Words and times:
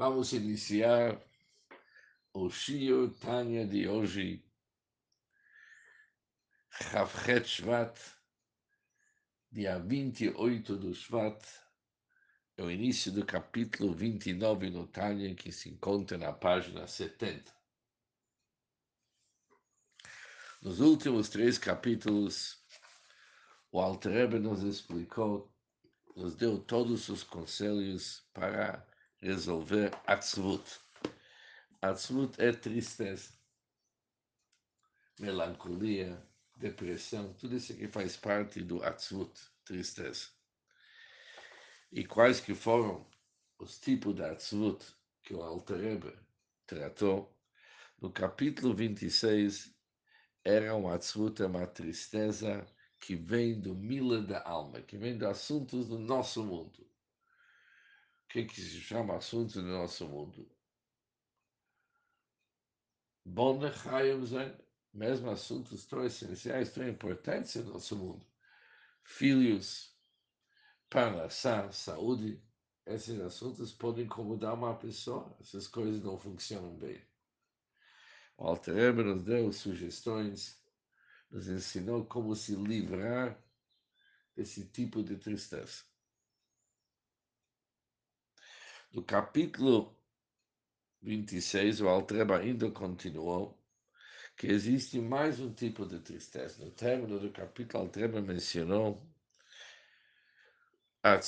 Vamos 0.00 0.32
iniciar 0.32 1.20
o 2.32 2.48
Shio 2.48 3.10
Tanya 3.20 3.66
de 3.66 3.86
hoje, 3.86 4.42
Chavchet 6.70 7.46
Shvat, 7.46 8.00
dia 9.52 9.78
28 9.78 10.78
do 10.78 10.94
Shvat, 10.94 11.46
é 12.56 12.62
o 12.62 12.70
início 12.70 13.12
do 13.12 13.26
capítulo 13.26 13.92
29 13.92 14.70
no 14.70 14.86
Tanya, 14.86 15.34
que 15.34 15.52
se 15.52 15.68
encontra 15.68 16.16
na 16.16 16.32
página 16.32 16.86
70. 16.86 17.54
Nos 20.62 20.80
últimos 20.80 21.28
três 21.28 21.58
capítulos, 21.58 22.64
o 23.70 23.78
Alter 23.78 24.12
Rebbe 24.12 24.38
nos 24.38 24.62
explicou, 24.62 25.54
nos 26.16 26.34
deu 26.34 26.58
todos 26.58 27.10
os 27.10 27.22
conselhos 27.22 28.26
para 28.32 28.89
resolver 29.20 29.90
Atzvut. 30.06 30.80
Atzvut 31.82 32.40
é 32.40 32.52
tristeza, 32.52 33.32
melancolia, 35.18 36.22
depressão, 36.56 37.34
tudo 37.34 37.56
isso 37.56 37.74
que 37.74 37.86
faz 37.88 38.16
parte 38.16 38.62
do 38.62 38.82
Atzvut, 38.82 39.32
tristeza. 39.64 40.28
E 41.92 42.04
quais 42.04 42.40
que 42.40 42.54
foram 42.54 43.06
os 43.58 43.78
tipos 43.78 44.14
de 44.14 44.22
Atzvut 44.22 44.84
que 45.22 45.34
o 45.34 45.42
Alter 45.42 46.18
tratou, 46.66 47.36
no 48.00 48.10
capítulo 48.10 48.74
26, 48.74 49.74
era 50.44 50.74
um 50.74 50.88
Atzvut, 50.88 51.42
é 51.42 51.46
uma 51.46 51.66
tristeza 51.66 52.66
que 52.98 53.14
vem 53.14 53.60
do 53.60 53.74
mila 53.74 54.22
da 54.22 54.42
alma, 54.46 54.80
que 54.80 54.96
vem 54.96 55.16
dos 55.18 55.28
assuntos 55.28 55.88
do 55.88 55.98
nosso 55.98 56.42
mundo 56.42 56.90
que, 58.30 58.44
que 58.44 58.60
se 58.60 58.80
chama 58.80 59.16
assuntos 59.16 59.54
do 59.54 59.62
nosso 59.62 60.06
mundo. 60.06 60.48
Bom 63.24 63.58
mesmo 64.94 65.30
assuntos 65.30 65.84
tão 65.84 66.04
essenciais, 66.04 66.72
tão 66.72 66.88
importantes 66.88 67.56
no 67.56 67.72
nosso 67.72 67.96
mundo. 67.96 68.24
Filhos, 69.02 69.96
parnassá, 70.88 71.70
saúde, 71.72 72.40
esses 72.86 73.20
assuntos 73.20 73.72
podem 73.72 74.04
incomodar 74.04 74.54
uma 74.54 74.76
pessoa, 74.76 75.36
essas 75.40 75.66
coisas 75.66 76.00
não 76.02 76.16
funcionam 76.16 76.76
bem. 76.76 77.04
O 78.38 78.44
Alter 78.44 78.94
nos 78.94 79.24
deu 79.24 79.52
sugestões, 79.52 80.62
nos 81.30 81.48
ensinou 81.48 82.06
como 82.06 82.34
se 82.36 82.54
livrar 82.54 83.42
desse 84.36 84.68
tipo 84.68 85.02
de 85.02 85.16
tristeza. 85.16 85.89
Do 88.92 89.04
capítulo 89.04 89.96
26, 91.00 91.80
o 91.80 91.88
Altreba 91.88 92.38
ainda 92.38 92.68
continuou 92.72 93.56
que 94.36 94.48
existe 94.48 94.98
mais 94.98 95.38
um 95.38 95.54
tipo 95.54 95.86
de 95.86 96.00
tristeza. 96.00 96.64
No 96.64 96.72
término 96.72 97.20
do 97.20 97.30
capítulo, 97.30 97.84
Altreba 97.84 98.20
mencionou 98.20 99.00
a 101.04 101.20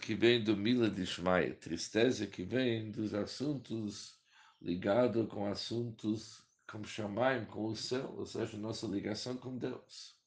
que 0.00 0.14
vem 0.14 0.42
do 0.42 0.56
Mila 0.56 0.88
de 0.88 1.04
Shmaya, 1.04 1.54
tristeza 1.54 2.26
que 2.26 2.42
vem 2.42 2.90
dos 2.90 3.12
assuntos 3.12 4.18
ligados 4.58 5.28
com 5.28 5.44
assuntos 5.44 6.42
como 6.66 6.86
Shamaim, 6.86 7.44
com 7.44 7.66
o 7.66 7.76
céu, 7.76 8.14
ou 8.16 8.24
seja, 8.24 8.56
nossa 8.56 8.86
ligação 8.86 9.36
com 9.36 9.58
Deus. 9.58 10.18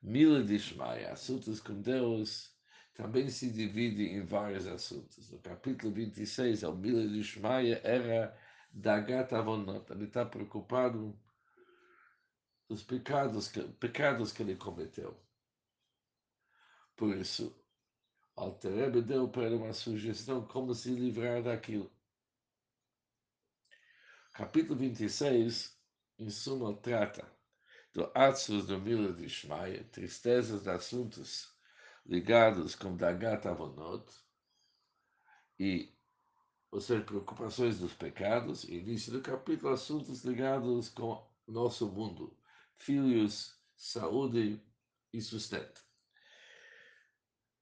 Mila 0.00 0.44
de 0.44 0.56
Shmaya, 0.56 1.12
assuntos 1.12 1.58
com 1.58 1.82
Deus, 1.82 2.49
também 3.00 3.30
se 3.30 3.50
divide 3.50 4.04
em 4.10 4.22
vários 4.22 4.66
assuntos. 4.66 5.30
No 5.30 5.38
capítulo 5.38 5.90
26, 5.90 6.62
o 6.64 6.74
Mila 6.74 7.08
de 7.08 7.22
Shmaia 7.24 7.80
era 7.82 8.36
da 8.70 9.00
gata 9.00 9.38
avonot. 9.38 9.90
Ele 9.90 10.04
está 10.04 10.26
preocupado 10.26 11.18
dos 12.68 12.82
pecados 12.82 13.48
que, 13.48 13.62
pecados 13.62 14.32
que 14.32 14.42
ele 14.42 14.54
cometeu. 14.54 15.18
Por 16.94 17.16
isso, 17.16 17.56
Alterebe 18.36 19.00
deu 19.00 19.26
para 19.28 19.44
ele 19.44 19.54
uma 19.54 19.72
sugestão 19.72 20.46
como 20.46 20.74
se 20.74 20.90
livrar 20.90 21.42
daquilo. 21.42 21.90
Capítulo 24.34 24.78
26, 24.78 25.74
em 26.18 26.28
suma, 26.28 26.74
trata 26.74 27.26
do 27.94 28.10
Atzus 28.14 28.66
do 28.66 28.78
Mila 28.78 29.12
de 29.14 29.26
Shmaia, 29.26 29.84
tristezas 29.84 30.64
de 30.64 30.70
assuntos 30.70 31.58
ligados 32.10 32.74
com 32.74 32.96
Dagat 32.96 33.46
Avonot, 33.46 34.04
e, 35.56 35.94
ou 36.72 36.80
seja, 36.80 37.04
preocupações 37.04 37.78
dos 37.78 37.94
pecados, 37.94 38.64
início 38.64 39.12
do 39.12 39.22
capítulo, 39.22 39.72
assuntos 39.72 40.24
ligados 40.24 40.88
com 40.88 41.24
nosso 41.46 41.86
mundo, 41.88 42.36
filhos, 42.74 43.56
saúde 43.76 44.60
e 45.12 45.20
sustento. 45.22 45.84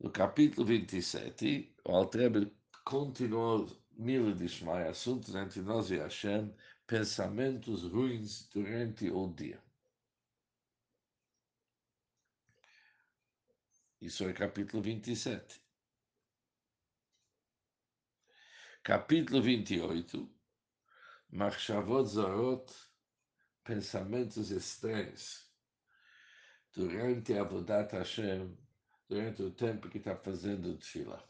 No 0.01 0.11
capítulo 0.11 0.67
27, 0.67 1.77
o 1.85 1.93
Altrebe 1.93 2.51
continuou 2.87 3.69
mil 3.93 4.35
de 4.35 4.49
Shmai, 4.49 4.89
assuntos 4.89 5.35
entre 5.35 5.61
nós 5.61 5.91
e 5.91 5.99
Hashem, 5.99 6.55
pensamentos 6.87 7.83
ruins 7.83 8.49
durante 8.49 9.11
o 9.11 9.29
dia. 9.35 9.63
Isso 14.01 14.23
é 14.29 14.33
capítulo 14.33 14.81
27. 14.81 15.61
Capítulo 18.85 19.43
28. 19.43 20.31
Machshavot 21.31 22.07
Zarot, 22.07 22.73
pensamentos 23.65 24.53
estranhos. 24.53 25.51
Durante 26.73 27.35
a 27.35 27.41
Avodat 27.41 27.93
Hashem, 27.93 28.57
durante 29.09 29.43
o 29.43 29.51
tempo 29.51 29.89
que 29.89 29.99
está 29.99 30.15
fazendo 30.15 30.71
o 30.71 30.79
Tfila. 30.79 31.29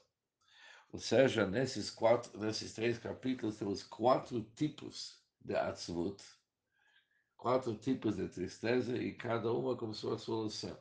Ou 0.92 1.00
seja, 1.00 1.46
nesses, 1.46 1.88
quatro, 1.88 2.38
nesses 2.38 2.74
três 2.74 2.98
capítulos 2.98 3.56
temos 3.56 3.82
quatro 3.82 4.42
tipos 4.54 5.24
de 5.40 5.56
Atzvut, 5.56 6.22
quatro 7.34 7.74
tipos 7.76 8.16
de 8.16 8.28
tristeza 8.28 8.94
e 8.94 9.14
cada 9.14 9.50
uma 9.50 9.74
com 9.74 9.90
sua 9.94 10.18
solução 10.18 10.78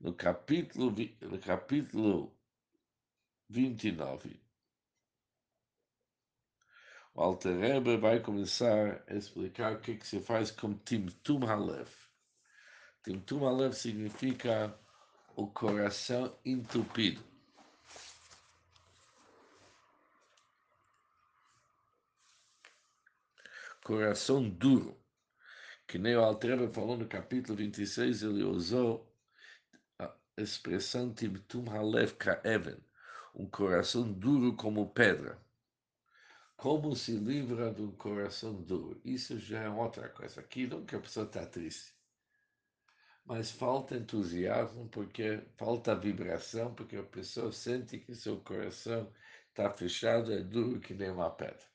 no 0.00 0.14
capítulo, 0.14 0.94
no 1.22 1.38
capítulo 1.38 2.32
29, 3.48 4.40
o 7.14 7.20
Alter 7.20 7.58
Rebbe 7.58 7.96
vai 7.96 8.20
começar 8.20 9.02
a 9.08 9.14
explicar 9.14 9.74
o 9.74 9.80
que, 9.80 9.96
que 9.96 10.06
se 10.06 10.20
faz 10.20 10.50
com 10.52 10.74
Timtum 10.74 11.44
Halev. 11.46 11.88
Timtum 13.02 13.44
Halev 13.44 13.72
significa 13.72 14.78
o 15.34 15.48
coração 15.48 16.38
entupido. 16.44 17.20
Coração 23.82 24.48
duro. 24.48 24.96
Que 25.88 25.98
nem 25.98 26.14
o 26.14 26.20
Alter 26.20 26.58
Rebbe 26.58 26.72
falou 26.72 26.96
no 26.96 27.08
capítulo 27.08 27.56
26, 27.56 28.22
ele 28.22 28.44
usou 28.44 29.07
expressão 30.40 31.12
Timtum 31.12 31.68
Halev 31.70 32.14
Ka'even, 32.14 32.78
um 33.34 33.46
coração 33.46 34.12
duro 34.12 34.54
como 34.54 34.90
pedra. 34.90 35.38
Como 36.56 36.96
se 36.96 37.12
livra 37.12 37.72
de 37.72 37.82
um 37.82 37.92
coração 37.92 38.54
duro? 38.62 39.00
Isso 39.04 39.38
já 39.38 39.62
é 39.62 39.70
outra 39.70 40.08
coisa. 40.08 40.40
Aqui 40.40 40.68
que 40.86 40.96
a 40.96 41.00
pessoa 41.00 41.24
está 41.24 41.46
triste. 41.46 41.94
Mas 43.24 43.50
falta 43.50 43.96
entusiasmo, 43.96 44.88
porque 44.88 45.40
falta 45.56 45.94
vibração, 45.94 46.74
porque 46.74 46.96
a 46.96 47.02
pessoa 47.02 47.52
sente 47.52 47.98
que 47.98 48.14
seu 48.14 48.40
coração 48.40 49.12
está 49.48 49.70
fechado, 49.70 50.32
é 50.32 50.40
duro 50.40 50.80
que 50.80 50.94
nem 50.94 51.10
uma 51.10 51.30
pedra. 51.30 51.68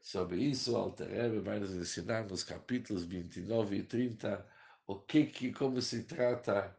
Sobre 0.00 0.36
isso, 0.36 0.72
o 0.72 0.76
Alter 0.76 1.40
vai 1.42 1.58
nos 1.58 1.74
ensinar 1.74 2.24
nos 2.24 2.42
capítulos 2.42 3.04
29 3.04 3.76
e 3.76 3.82
30 3.82 4.46
o 4.86 4.94
que, 4.96 5.26
que 5.26 5.52
como 5.52 5.82
se 5.82 6.04
trata 6.04 6.76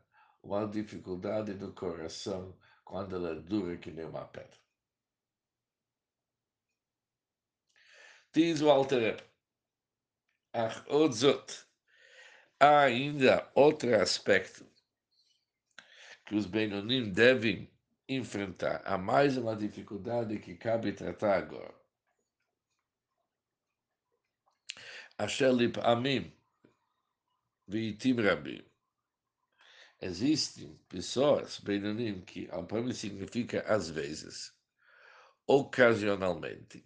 uma 0.48 0.66
dificuldade 0.66 1.54
no 1.54 1.74
coração 1.74 2.58
quando 2.86 3.18
ela 3.18 3.32
é 3.32 3.36
dura 3.36 3.78
que 3.78 3.92
nem 3.92 4.06
uma 4.06 4.26
pedra. 4.26 4.58
Diz 8.34 8.62
o 8.62 8.70
Alter 8.70 9.22
há 12.60 12.80
ainda 12.80 13.52
outro 13.54 13.94
aspecto 14.02 14.66
que 16.26 16.36
os 16.36 16.46
Benonim 16.46 17.12
devem 17.12 17.70
enfrentar. 18.08 18.82
Há 18.86 18.98
mais 18.98 19.38
uma 19.38 19.56
dificuldade 19.56 20.40
que 20.40 20.56
cabe 20.56 20.94
tratar 20.94 21.38
agora. 21.38 21.76
Asher 25.18 25.52
lip 25.52 25.80
amim, 25.84 26.32
veitim 27.68 28.22
rabim 28.22 28.67
Existem 30.00 30.80
pessoas, 30.88 31.60
Benonim, 31.60 32.22
que 32.22 32.48
mim 32.72 32.94
significa 32.94 33.62
às 33.62 33.90
vezes, 33.90 34.54
ocasionalmente. 35.48 36.86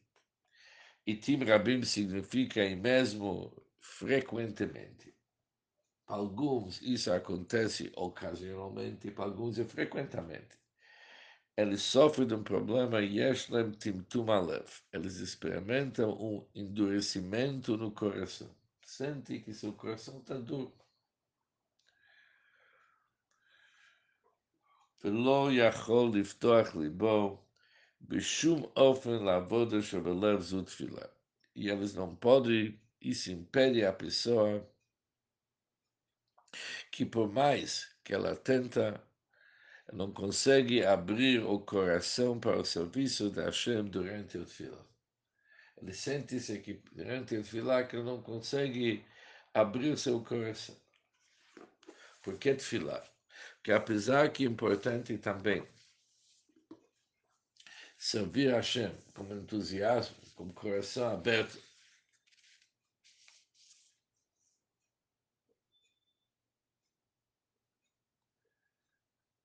E 1.05 1.15
Tim 1.17 1.43
Rabim 1.43 1.83
significa 1.83 2.63
e 2.63 2.75
mesmo 2.75 3.51
frequentemente. 3.79 5.13
Para 6.05 6.17
alguns 6.17 6.81
isso 6.81 7.11
acontece 7.11 7.91
ocasionalmente, 7.95 9.11
para 9.11 9.25
alguns 9.25 9.59
é 9.59 9.65
frequentemente. 9.65 10.57
Eles 11.57 11.81
sofrem 11.81 12.27
de 12.27 12.33
um 12.33 12.43
problema 12.43 13.01
Yeshlem 13.01 13.71
Timtum 13.71 14.31
Alev. 14.31 14.69
Eles 14.93 15.17
experimentam 15.17 16.11
um 16.11 16.47
endurecimento 16.55 17.75
no 17.75 17.91
coração. 17.91 18.55
Sente 18.81 19.39
que 19.39 19.53
seu 19.53 19.73
coração 19.73 20.19
está 20.19 20.35
duro. 20.35 20.80
ולא 25.04 25.48
יכול 25.52 26.10
לפתוח 26.14 26.74
ליבו 26.76 27.42
בשום 28.00 28.62
אופן 28.76 29.24
לעבודה 29.24 29.82
שבלב 29.82 30.40
זו 30.40 30.62
תפילה. 30.62 31.02
E 31.56 31.70
eles 31.70 31.94
não 31.94 32.14
podem, 32.14 32.78
isso 33.00 33.32
impede 33.32 33.82
a 33.82 33.92
pessoa 33.92 34.68
que 36.90 37.06
por 37.06 37.32
mais 37.32 37.94
que 38.04 38.12
ela 38.14 38.36
tenta, 38.36 39.02
não 39.92 40.12
consegue 40.12 40.84
abrir 40.84 41.42
o 41.44 41.60
coração 41.60 42.38
para 42.38 42.60
o 42.60 42.64
serviço 42.64 43.30
da 43.30 43.44
Hashem 43.44 43.84
durante 43.84 44.36
o 44.38 44.46
fila. 44.46 44.86
Ele 45.80 45.92
sente-se 45.92 46.58
que 46.60 46.82
durante 46.92 47.36
o 47.36 47.44
fila 47.44 47.84
que 47.84 47.96
não 48.02 48.22
consegue 48.22 49.04
abrir 49.54 49.96
seu 49.96 50.22
coração. 50.22 50.76
Por 52.22 52.38
que 52.38 52.54
filar? 52.58 53.09
Que 53.63 53.71
apesar 53.71 54.31
que 54.31 54.43
é 54.43 54.47
importante 54.47 55.17
também 55.17 55.67
servir 57.97 58.51
a 58.53 58.57
Hashem 58.57 58.91
com 59.13 59.23
entusiasmo, 59.33 60.15
com 60.35 60.51
coração 60.53 61.13
aberto, 61.13 61.61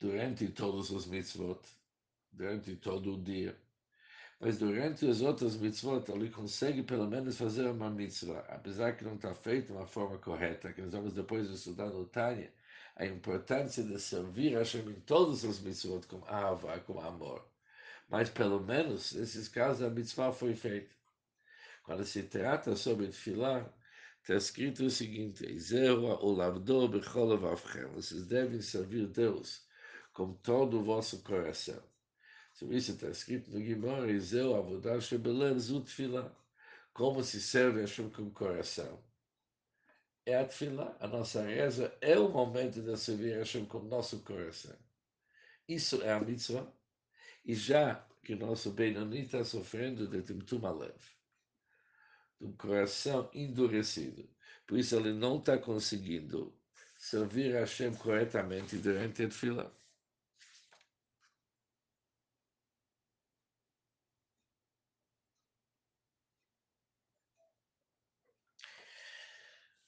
durante 0.00 0.48
todos 0.48 0.90
os 0.90 1.06
mitzvot, 1.06 1.60
durante 2.32 2.76
todo 2.76 3.14
o 3.14 3.22
dia. 3.22 3.54
Mas 4.40 4.58
durante 4.58 5.08
as 5.08 5.20
outras 5.20 5.56
mitzvot, 5.56 6.10
ele 6.10 6.30
consegue 6.30 6.82
pelo 6.82 7.06
menos 7.06 7.36
fazer 7.36 7.66
uma 7.66 7.90
mitzvah, 7.90 8.40
apesar 8.48 8.96
que 8.96 9.04
não 9.04 9.16
está 9.16 9.34
feito 9.34 9.66
de 9.66 9.72
uma 9.72 9.86
forma 9.86 10.18
correta, 10.18 10.72
que 10.72 10.82
nós 10.82 10.92
vamos 10.92 11.12
depois 11.12 11.48
estudar 11.50 11.86
no 11.86 12.06
Tânia, 12.06 12.52
a 12.96 13.04
importância 13.04 13.84
de 13.84 14.00
servir 14.00 14.56
a 14.56 14.60
Hashem 14.60 14.88
em 14.88 15.00
todos 15.00 15.44
os 15.44 15.60
mitzvot 15.60 16.06
com 16.06 16.24
ava, 16.26 16.80
com 16.80 16.98
amor. 16.98 17.46
Mas 18.08 18.30
pelo 18.30 18.58
menos, 18.58 19.12
nesses 19.12 19.48
casos, 19.48 19.82
a 19.82 19.90
mitzvah 19.90 20.32
foi 20.32 20.54
feita. 20.54 20.94
Quando 21.84 22.04
se 22.06 22.22
trata 22.22 22.74
sobre 22.74 23.12
filar, 23.12 23.70
está 24.22 24.34
escrito 24.34 24.84
o 24.84 24.90
seguinte: 24.90 25.44
Vocês 27.94 28.26
devem 28.26 28.62
servir 28.62 29.06
Deus 29.08 29.66
com 30.14 30.32
todo 30.32 30.80
o 30.80 30.84
vosso 30.84 31.22
coração. 31.22 31.82
Sobre 32.54 32.78
isso 32.78 32.92
está 32.92 33.08
escrito 33.08 33.50
no 33.50 33.62
Gimor, 33.62 34.06
Como 36.94 37.22
se 37.22 37.40
serve 37.42 37.80
a 37.80 37.82
Hashem 37.82 38.08
com 38.08 38.22
o 38.22 38.30
coração 38.30 38.98
é 40.26 40.36
a 40.36 40.44
tefilá, 40.44 40.96
a 40.98 41.06
nossa 41.06 41.40
reza, 41.42 41.96
é 42.00 42.18
o 42.18 42.28
momento 42.28 42.82
de 42.82 42.96
servir 42.98 43.34
a 43.34 43.38
Hashem 43.38 43.64
com 43.64 43.78
o 43.78 43.84
nosso 43.84 44.18
coração. 44.20 44.76
Isso 45.68 46.02
é 46.02 46.12
a 46.12 46.20
mitzvah. 46.20 46.66
E 47.44 47.54
já 47.54 48.04
que 48.24 48.34
o 48.34 48.38
nosso 48.38 48.72
Benoni 48.72 49.20
está 49.20 49.44
sofrendo 49.44 50.08
de 50.08 50.20
Timtum 50.22 50.66
Alev, 50.66 51.00
de 52.40 52.46
um 52.46 52.52
coração 52.56 53.30
endurecido, 53.32 54.28
por 54.66 54.76
isso 54.76 54.96
ele 54.96 55.12
não 55.12 55.38
está 55.38 55.56
conseguindo 55.56 56.52
servir 56.98 57.56
a 57.56 57.60
Hashem 57.60 57.94
corretamente 57.94 58.76
durante 58.78 59.22
a 59.22 59.28
tefilá. 59.28 59.72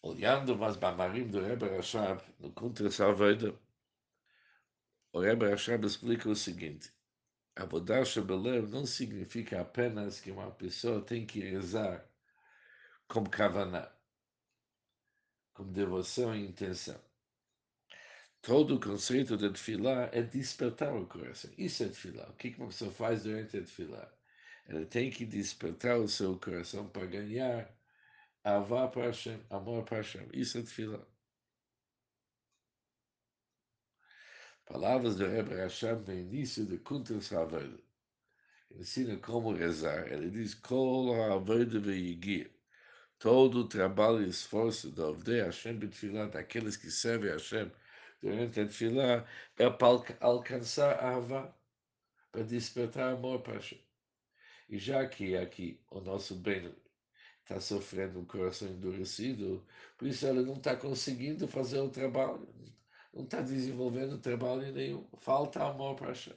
Olhando 0.03 0.57
mais 0.57 0.77
Bamarim 0.77 1.29
do 1.29 1.41
Rebbe 1.41 1.69
Rashab, 1.69 2.23
no 2.39 2.53
Contra 2.53 2.91
Salvador, 2.91 3.59
o 5.13 5.21
Rebbe 5.21 5.49
Rashab 5.49 5.87
explica 5.87 6.29
o 6.29 6.37
seguinte: 6.37 6.93
Avodar 7.57 8.05
Shabelev 8.05 8.69
não 8.71 8.87
significa 8.87 9.61
apenas 9.61 10.21
que 10.21 10.31
uma 10.31 10.51
pessoa 10.51 11.01
tem 11.01 11.27
que 11.27 11.41
rezar 11.41 12.09
com 13.09 13.25
kavaná, 13.25 13.91
com 15.55 15.65
devoção 15.73 16.37
e 16.37 16.47
intenção. 16.47 17.01
Todo 18.41 18.77
o 18.77 18.81
conceito 18.81 19.37
de 19.37 19.51
tefilá 19.51 20.09
é 20.13 20.23
despertar 20.23 20.95
o 20.95 21.07
coração. 21.07 21.51
Isso 21.59 21.83
é 21.83 21.89
tefilá. 21.89 22.29
O 22.29 22.35
que 22.35 22.55
uma 22.57 22.69
pessoa 22.69 22.93
faz 22.93 23.25
durante 23.25 23.57
a 23.57 23.61
tefilá? 23.61 24.13
Ela 24.67 24.87
tem 24.87 25.11
que 25.11 25.27
despertar 25.27 25.99
o 25.99 26.07
seu 26.07 26.39
coração 26.39 26.89
para 26.89 27.07
ganhar 27.07 27.69
Avá 28.49 28.89
para 28.89 29.11
amor 29.51 29.85
para. 29.85 30.01
Isso 30.33 30.57
é 30.57 30.63
tefila. 30.63 31.07
Palavras 34.65 35.17
do 35.17 35.27
Rebbe 35.27 35.55
Hashem 35.55 35.97
no 35.97 36.15
início 36.15 36.65
de 36.65 36.79
Kuntres 36.79 37.31
Haved. 37.31 37.79
Ensina 38.71 39.19
como 39.19 39.53
rezar. 39.53 40.11
Ele 40.11 40.31
diz, 40.31 40.55
Kol 40.55 41.15
Haved 41.15 41.79
Veigir. 41.79 42.51
Todo 43.19 43.61
o 43.61 43.69
trabalho 43.69 44.23
e 44.23 44.29
esforço 44.29 44.91
do 44.91 45.07
Avdei 45.07 45.43
Hashem 45.43 45.79
Betfilah, 45.79 46.29
daqueles 46.29 46.77
que 46.77 46.91
servem 46.91 47.33
Hashem 47.33 47.71
durante 48.23 48.61
a 48.61 48.67
Tfilah, 48.67 49.27
é 49.59 49.69
para 49.69 50.17
alcançar 50.21 50.99
a 51.01 51.17
Avá, 51.17 51.55
para 52.31 52.45
despertar 52.45 53.13
amor 53.13 53.43
para 53.43 53.55
Hashem. 53.55 53.83
E 54.69 54.79
já 54.79 55.07
que 55.07 55.37
aqui 55.37 55.83
o 55.91 56.01
nosso 56.01 56.35
bem 56.37 56.75
está 57.49 57.59
sofrendo 57.63 58.21
um 58.21 58.27
coração 58.27 58.69
endurecido, 58.69 59.67
por 59.97 60.07
isso 60.07 60.27
ela 60.27 60.43
não 60.43 60.55
está 60.55 60.77
conseguindo 60.77 61.49
fazer 61.49 61.81
o 61.81 61.89
trabalho, 61.89 62.47
não 63.13 63.25
está 63.25 63.41
desenvolvendo 63.41 64.19
trabalho 64.19 64.71
nenhum, 64.71 65.09
falta 65.17 65.65
amor 65.65 65.97
para 65.97 66.09
Hashem. 66.09 66.37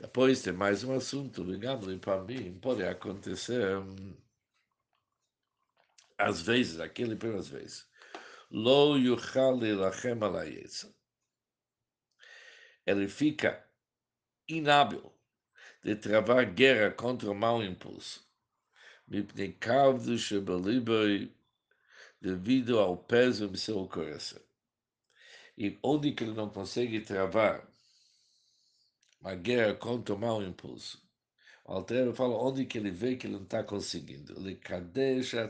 Depois 0.00 0.42
tem 0.42 0.52
mais 0.52 0.82
um 0.82 0.94
assunto, 0.94 1.44
ligado 1.44 1.96
para 2.00 2.22
mim, 2.24 2.58
pode 2.58 2.82
acontecer 2.84 3.78
hum, 3.78 4.16
às 6.16 6.42
vezes, 6.42 6.80
aquele 6.80 7.14
pelas 7.14 7.46
vezes. 7.48 7.88
Lo 8.50 8.96
Ele 12.84 13.08
fica 13.08 13.64
inábil 14.48 15.17
de 15.82 15.96
travar 15.96 16.44
guerra 16.46 16.90
contra 16.90 17.30
o 17.30 17.34
mau 17.34 17.62
impulso. 17.62 18.26
devido 22.20 22.78
ao 22.78 22.96
peso 22.96 23.48
do 23.48 23.56
seu 23.56 23.86
coração. 23.88 24.42
E 25.56 25.78
onde 25.82 26.12
que 26.12 26.24
ele 26.24 26.34
não 26.34 26.50
consegue 26.50 27.00
travar 27.00 27.66
uma 29.20 29.34
guerra 29.34 29.74
contra 29.74 30.14
o 30.14 30.18
mau 30.18 30.42
impulso? 30.42 31.02
O 31.64 31.72
Altreva 31.72 32.14
fala 32.14 32.36
onde 32.36 32.64
que 32.64 32.78
ele 32.78 32.90
vê 32.90 33.16
que 33.16 33.26
ele 33.26 33.34
não 33.34 33.42
está 33.42 33.62
conseguindo. 33.62 34.38
Ele 34.38 34.56
kadesh. 34.56 35.34
Ele 35.34 35.48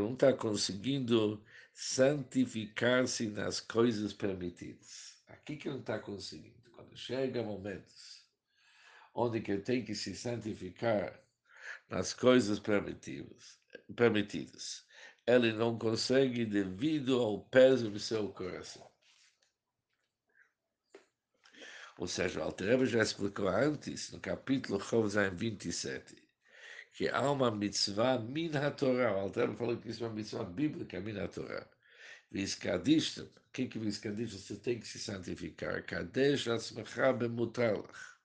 não 0.00 0.14
está 0.14 0.32
conseguindo 0.32 1.42
santificar-se 1.74 3.28
nas 3.28 3.60
coisas 3.60 4.12
permitidas. 4.12 5.22
Aqui 5.28 5.56
que 5.56 5.68
ele 5.68 5.74
não 5.74 5.80
está 5.80 5.98
conseguindo. 5.98 6.61
Chega 6.94 7.42
momentos 7.42 8.22
onde 9.14 9.40
que 9.40 9.58
tem 9.58 9.84
que 9.84 9.94
se 9.94 10.14
santificar 10.16 11.20
nas 11.88 12.14
coisas 12.14 12.58
permitidas, 12.58 13.58
permitidas, 13.94 14.86
ele 15.26 15.52
não 15.52 15.78
consegue 15.78 16.44
devido 16.44 17.20
ao 17.20 17.40
peso 17.44 17.90
do 17.90 17.98
seu 17.98 18.28
coração. 18.30 18.90
Ou 21.98 22.08
seja, 22.08 22.40
o 22.40 22.42
Altareva 22.44 22.86
já 22.86 23.02
explicou 23.02 23.48
antes, 23.48 24.10
no 24.10 24.18
capítulo 24.18 24.80
Chovzaim 24.80 25.36
27, 25.36 26.16
que 26.94 27.08
há 27.08 27.30
uma 27.30 27.50
mitzvah 27.50 28.18
min 28.18 28.50
ha-Torah. 28.56 29.14
O 29.14 29.20
Altareva 29.20 29.54
falou 29.54 29.76
que 29.76 29.90
isso 29.90 30.02
é 30.02 30.08
uma 30.08 30.14
mitzvah 30.14 30.44
bíblica 30.44 31.00
min 31.00 31.18
ha-Torah. 31.18 31.68
Viskadishtem, 32.30 33.30
que 33.52 33.68
que 33.68 33.78
Viskadishtem? 33.78 34.38
Você 34.38 34.56
tem 34.56 34.80
que 34.80 34.86
se 34.88 34.98
santificar. 34.98 35.84
Kadesh 35.84 36.48
atzmecha 36.48 37.12
bemutalach. 37.12 38.16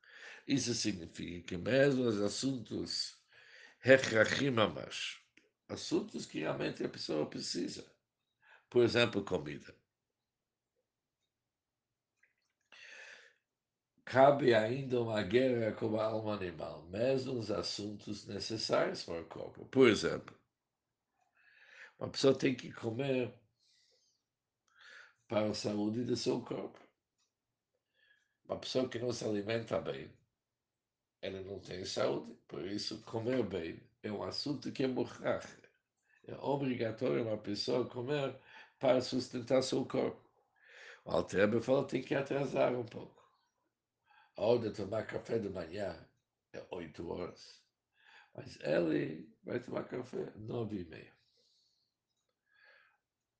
Isso 0.47 0.73
significa 0.73 1.47
que 1.47 1.57
mesmo 1.57 2.03
os 2.05 2.21
assuntos 2.21 3.17
hechrachim 3.83 4.57
amash, 4.57 5.21
assuntos 5.67 6.25
que 6.25 6.39
realmente 6.39 6.83
a 6.83 6.89
pessoa 6.89 7.29
precisa, 7.29 7.85
Por 8.69 8.83
exemplo, 8.83 9.23
comida. 9.23 9.75
Cabe 14.05 14.53
ainda 14.55 15.01
uma 15.01 15.21
guerra 15.21 15.73
com 15.73 15.99
a 15.99 16.05
alma 16.05 16.35
animal, 16.35 16.83
mesmo 16.87 17.37
os 17.37 17.51
assuntos 17.51 18.25
necessários 18.25 19.03
para 19.03 19.21
o 19.21 19.25
corpo. 19.25 19.65
Por 19.65 19.89
exemplo, 19.89 20.35
uma 21.99 22.09
pessoa 22.09 22.37
tem 22.37 22.55
que 22.55 22.71
comer 22.71 23.33
para 25.27 25.49
a 25.49 25.53
saúde 25.53 26.03
do 26.03 26.15
seu 26.15 26.41
corpo. 26.41 26.79
Uma 28.45 28.57
pessoa 28.59 28.87
que 28.87 28.99
não 28.99 29.11
se 29.11 29.25
alimenta 29.25 29.79
bem, 29.81 30.09
ela 31.21 31.41
não 31.41 31.59
tem 31.59 31.83
saúde. 31.83 32.33
Por 32.47 32.65
isso, 32.65 33.01
comer 33.03 33.43
bem 33.43 33.81
é 34.03 34.11
um 34.11 34.23
assunto 34.23 34.71
que 34.71 34.83
é 34.83 34.87
morrer. 34.87 35.41
É 36.25 36.35
obrigatório 36.35 37.23
uma 37.23 37.37
pessoa 37.37 37.87
comer 37.87 38.39
para 38.79 39.01
sustentar 39.01 39.61
seu 39.61 39.85
corpo. 39.85 40.29
O 41.05 41.11
Altrebe 41.11 41.61
fala 41.61 41.83
que 41.85 41.91
tem 41.91 42.03
que 42.03 42.15
atrasar 42.15 42.73
um 42.73 42.85
pouco. 42.85 43.23
A 44.35 44.43
hora 44.43 44.69
de 44.69 44.71
tomar 44.71 45.07
café 45.07 45.39
de 45.39 45.49
manhã 45.49 46.07
é 46.53 46.65
oito 46.71 47.09
horas. 47.09 47.63
Mas 48.35 48.57
ele 48.61 49.29
vai 49.43 49.59
tomar 49.59 49.85
café 49.85 50.31
nove 50.35 50.81
e 50.81 50.85
meia. 50.85 51.16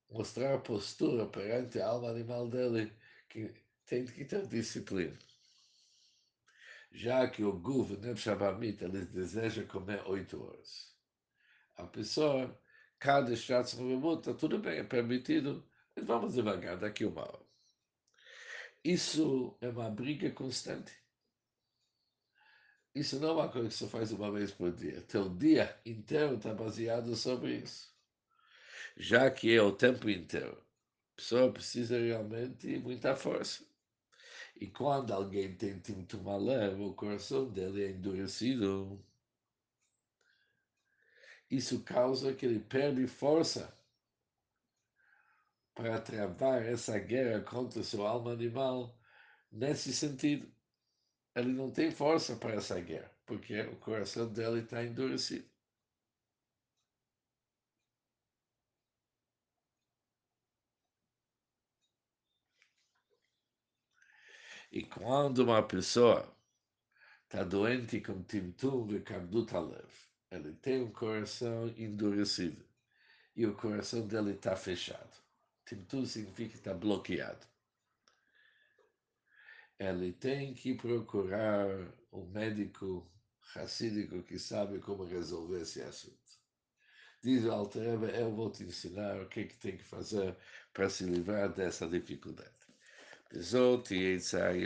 Mostrar 0.09 0.59
postura 0.59 1.25
perante 1.25 1.79
a 1.79 1.87
alma 1.87 2.09
animal 2.09 2.47
dele 2.47 2.91
que 3.29 3.53
tem 3.85 4.05
que 4.05 4.25
ter 4.25 4.47
disciplina. 4.47 5.17
Já 6.91 7.29
que 7.29 7.43
o 7.43 7.51
Guv, 7.51 7.97
Neb 7.97 8.17
Shabamit, 8.17 8.83
eles 8.83 9.07
desejam 9.09 9.67
comer 9.67 10.01
oito 10.07 10.43
horas. 10.43 10.95
A 11.75 11.85
pessoa 11.85 12.59
cada 12.99 13.35
Shatz 13.35 13.73
está 13.73 14.33
tudo 14.33 14.57
bem, 14.59 14.79
é 14.79 14.83
permitido, 14.83 15.67
mas 15.95 16.05
vamos 16.05 16.33
devagar, 16.33 16.77
daqui 16.77 17.05
uma 17.05 17.21
hora. 17.21 17.45
Isso 18.83 19.57
é 19.61 19.69
uma 19.69 19.89
briga 19.89 20.31
constante. 20.31 20.91
Isso 22.95 23.19
não 23.19 23.29
é 23.29 23.33
uma 23.33 23.49
coisa 23.49 23.67
que 23.67 23.75
você 23.75 23.87
faz 23.87 24.11
uma 24.11 24.31
vez 24.31 24.51
por 24.51 24.71
dia. 24.71 25.01
Teu 25.01 25.29
dia 25.29 25.79
inteiro 25.85 26.35
está 26.35 26.53
baseado 26.53 27.15
sobre 27.15 27.57
isso. 27.57 27.95
Já 28.97 29.29
que 29.31 29.55
é 29.55 29.61
o 29.61 29.71
tempo 29.71 30.09
inteiro. 30.09 30.57
A 31.13 31.15
pessoa 31.15 31.51
precisa 31.51 31.97
realmente 31.97 32.77
muita 32.79 33.15
força. 33.15 33.65
E 34.59 34.67
quando 34.67 35.13
alguém 35.13 35.55
tem 35.55 35.79
tinto 35.79 36.21
malé, 36.21 36.69
o 36.75 36.93
coração 36.93 37.49
dele 37.49 37.85
é 37.85 37.91
endurecido 37.91 39.03
isso 41.49 41.81
causa 41.83 42.33
que 42.33 42.45
ele 42.45 42.59
perde 42.59 43.07
força 43.07 43.73
para 45.73 46.01
travar 46.01 46.61
essa 46.65 46.99
guerra 46.99 47.41
contra 47.41 47.83
sua 47.83 48.09
alma 48.09 48.33
animal 48.33 48.99
nesse 49.51 49.93
sentido. 49.93 50.51
Ele 51.35 51.53
não 51.53 51.71
tem 51.71 51.89
força 51.91 52.35
para 52.35 52.55
essa 52.55 52.79
guerra, 52.81 53.11
porque 53.25 53.61
o 53.61 53.77
coração 53.77 54.27
dele 54.27 54.61
está 54.61 54.83
endurecido. 54.83 55.47
E 64.77 64.83
quando 64.83 65.39
uma 65.39 65.63
pessoa 65.63 66.31
está 67.23 67.43
doente 67.43 67.99
com 67.99 68.21
timtum 68.21 68.87
e 68.91 68.99
kardut 68.99 69.55
alev, 69.55 69.89
ele 70.29 70.53
tem 70.53 70.83
um 70.83 70.91
coração 70.91 71.67
endurecido 71.69 72.63
e 73.35 73.47
o 73.47 73.55
coração 73.55 74.05
dele 74.05 74.33
está 74.33 74.55
fechado. 74.55 75.17
Timtum 75.65 76.05
significa 76.05 76.51
que 76.51 76.57
está 76.57 76.75
bloqueado. 76.75 77.43
Ele 79.79 80.13
tem 80.13 80.53
que 80.53 80.75
procurar 80.75 81.65
um 82.11 82.27
médico 82.27 83.11
racídico 83.55 84.21
que 84.21 84.37
sabe 84.37 84.77
como 84.77 85.05
resolver 85.05 85.63
esse 85.63 85.81
assunto. 85.81 86.37
Diz 87.23 87.43
o 87.45 87.51
Altereba, 87.51 88.11
eu 88.11 88.31
vou 88.31 88.51
te 88.51 88.63
ensinar 88.63 89.19
o 89.23 89.27
que, 89.27 89.39
é 89.39 89.43
que 89.45 89.57
tem 89.57 89.75
que 89.75 89.83
fazer 89.83 90.37
para 90.71 90.87
se 90.87 91.03
livrar 91.03 91.51
dessa 91.51 91.87
dificuldade. 91.87 92.56
Yitzhak 93.33 94.57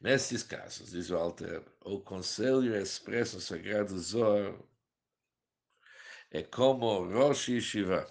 Nesses 0.00 0.42
casos, 0.42 0.92
diz 0.92 1.10
o 1.10 1.16
Alter, 1.16 1.62
o 1.84 2.00
conselho 2.00 2.74
expresso 2.74 3.36
no 3.36 3.42
Sagrado 3.42 3.98
Zohar 3.98 4.54
é 6.30 6.42
como 6.42 7.04
Rosh 7.04 7.48
Yeshiva. 7.48 8.06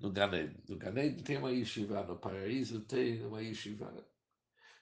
No 0.00 0.10
Ganeden. 0.10 0.56
No 0.68 0.76
Ganeden 0.76 1.22
tem 1.22 1.36
uma 1.36 1.52
Yeshiva, 1.52 2.02
no 2.02 2.18
paraíso 2.18 2.80
tem 2.80 3.24
uma 3.24 3.42
Yeshiva. 3.42 3.92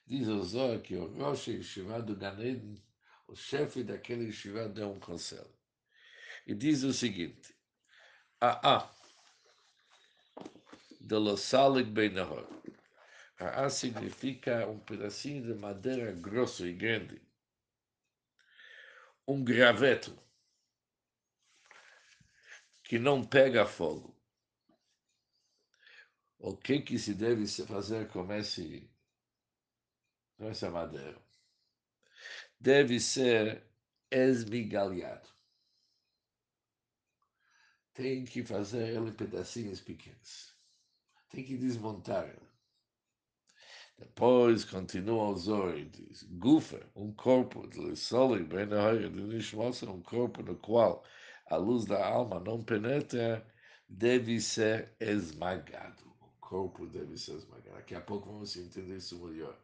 Diz 0.06 0.26
o 0.28 0.42
Zohar 0.42 0.80
que 0.80 0.96
o 0.96 1.12
Rosh 1.18 1.48
Yeshiva 1.48 2.00
do 2.00 2.16
Ganeden, 2.16 2.82
o 3.28 3.34
chefe 3.36 3.82
daquele 3.82 4.26
Yeshiva, 4.26 4.68
deu 4.68 4.90
um 4.90 5.00
conselho. 5.00 5.52
E 6.46 6.54
diz 6.54 6.82
o 6.82 6.92
seguinte, 6.92 7.54
a 8.40 8.76
A, 8.76 8.90
de 11.04 11.18
Lo 11.18 11.36
Salig 11.36 11.86
Beinahor, 11.90 12.48
a 13.38 13.68
significa 13.68 14.66
um 14.66 14.78
pedacinho 14.78 15.42
de 15.42 15.52
madeira 15.52 16.12
grosso 16.12 16.66
e 16.66 16.72
grande. 16.72 17.20
Um 19.28 19.44
graveto 19.44 20.18
que 22.84 22.98
não 22.98 23.22
pega 23.22 23.66
fogo. 23.66 24.18
O 26.38 26.56
que, 26.56 26.80
que 26.80 26.98
se 26.98 27.14
deve 27.14 27.46
fazer 27.46 28.08
com, 28.08 28.32
esse, 28.32 28.90
com 30.38 30.48
essa 30.48 30.70
madeira? 30.70 31.20
Deve 32.58 32.98
ser 32.98 33.62
esmigalhado. 34.10 35.28
Tem 37.92 38.24
que 38.24 38.42
fazer 38.42 38.88
ele 38.96 39.12
pedacinhos 39.12 39.80
pequenos. 39.80 40.53
Tem 41.34 41.42
que 41.42 41.56
desmontar. 41.56 42.32
Depois 43.98 44.64
continua 44.64 45.30
o 45.30 45.36
Zohar 45.36 45.76
e 45.76 45.84
diz, 45.84 46.22
Gufa, 46.22 46.88
um 46.94 47.12
corpo 47.12 47.66
de 47.66 47.96
Soli, 47.96 48.46
hora 48.72 49.10
de 49.10 49.20
Nishmosa, 49.20 49.90
um 49.90 50.00
corpo 50.00 50.44
no 50.44 50.56
qual 50.56 51.04
a 51.50 51.56
luz 51.56 51.86
da 51.86 52.06
alma 52.06 52.38
não 52.38 52.62
penetra, 52.62 53.44
deve 53.88 54.40
ser 54.40 54.94
esmagado. 55.00 56.04
O 56.20 56.28
corpo 56.38 56.86
deve 56.86 57.16
ser 57.16 57.34
esmagado. 57.34 57.78
Daqui 57.78 57.96
a 57.96 58.00
pouco 58.00 58.28
vamos 58.32 58.56
entender 58.56 58.98
isso 58.98 59.18
melhor. 59.26 59.58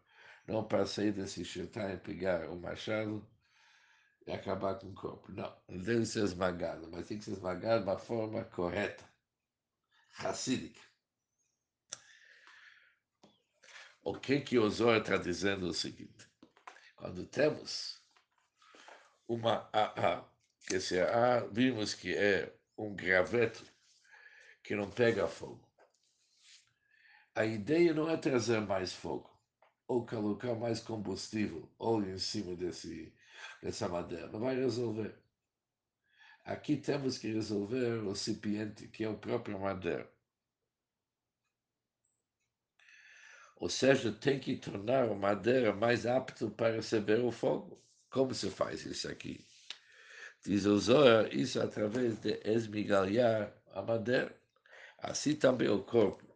Não 0.49 0.65
para 0.65 0.87
sair 0.87 1.13
desse 1.13 1.45
shaitan 1.45 1.93
e 1.93 1.99
pegar 1.99 2.51
o 2.51 2.57
machado 2.57 3.25
e 4.27 4.33
acabar 4.33 4.75
com 4.75 4.89
o 4.89 4.95
corpo. 4.95 5.31
Não, 5.31 5.57
deve 5.69 6.05
ser 6.05 6.25
esmagado, 6.25 6.89
mas 6.91 7.07
tem 7.07 7.19
que 7.19 7.25
ser 7.25 7.33
esmagado 7.33 7.85
de 7.85 7.91
uma 7.91 7.99
forma 7.99 8.43
correta, 8.45 9.05
racídica. 10.11 10.90
O 14.03 14.15
que 14.15 14.41
que 14.41 14.59
o 14.59 14.69
Zohar 14.71 15.01
está 15.01 15.17
dizendo 15.19 15.67
é 15.67 15.71
o 15.71 15.75
seguinte, 15.75 16.27
quando 16.97 17.27
temos 17.27 18.01
uma 19.29 19.69
AA, 19.73 20.25
que 20.67 20.77
esse 20.77 20.99
AA 20.99 21.47
vimos 21.53 21.93
que 21.93 22.15
é 22.15 22.55
um 22.79 22.95
graveto 22.95 23.63
que 24.63 24.75
não 24.75 24.91
pega 24.91 25.29
fogo, 25.29 25.69
a 27.35 27.45
ideia 27.45 27.93
não 27.93 28.09
é 28.09 28.17
trazer 28.17 28.61
mais 28.61 28.93
fogo, 28.93 29.31
ou 29.87 30.07
colocar 30.07 30.55
mais 30.55 30.81
combustível, 30.81 31.71
óleo 31.79 32.15
em 32.15 32.19
cima 32.19 32.57
desse, 32.57 33.15
dessa 33.63 33.89
madeira, 33.89 34.29
não 34.29 34.41
vai 34.41 34.57
resolver. 34.57 35.15
Aqui 36.45 36.77
temos 36.77 37.19
que 37.19 37.33
resolver 37.33 38.03
o 38.03 38.11
recipiente, 38.11 38.89
que 38.89 39.05
é 39.05 39.09
o 39.09 39.19
próprio 39.19 39.61
madeira. 39.61 40.11
Ou 43.61 43.69
seja, 43.69 44.11
tem 44.11 44.41
que 44.41 44.57
tornar 44.57 45.05
a 45.05 45.15
madeira 45.15 45.73
mais 45.73 46.07
apta 46.07 46.49
para 46.51 46.75
receber 46.77 47.21
o 47.21 47.31
fogo. 47.31 47.79
Como 48.11 48.35
se 48.35 48.51
faz 48.51 48.87
isso 48.87 49.07
aqui? 49.07 49.47
Diz 50.45 50.65
o 50.65 50.79
Zohar, 50.79 51.33
isso 51.33 51.61
através 51.61 52.19
de 52.19 52.41
esmigalhar 52.43 53.53
a 53.75 53.83
madeira. 53.83 54.35
Assim 54.99 55.37
também 55.37 55.69
o 55.69 55.83
corpo, 55.83 56.27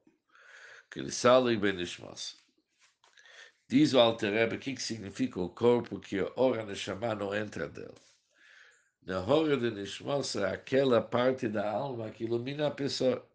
que 0.90 1.00
ele 1.00 1.11
sale 1.11 1.57
bem 1.57 1.75
Diz 3.69 3.95
o 3.95 3.99
Alterebe, 3.99 4.57
o 4.57 4.59
que, 4.59 4.76
significa 4.76 5.40
o 5.40 5.49
corpo 5.49 5.99
que 5.99 6.19
a 6.19 6.31
hora 6.37 6.64
de 6.66 6.76
chamar 6.76 7.16
não 7.16 7.35
entra 7.35 7.66
dele. 7.66 7.95
Na 9.02 9.21
hora 9.21 9.57
de 9.57 9.71
Nishmos 9.71 10.37
é 10.37 10.50
aquela 10.50 11.00
parte 11.00 11.49
da 11.49 11.71
alma 11.71 12.11
que 12.11 12.25
ilumina 12.25 12.66
a 12.66 12.71
pessoa. 12.71 13.26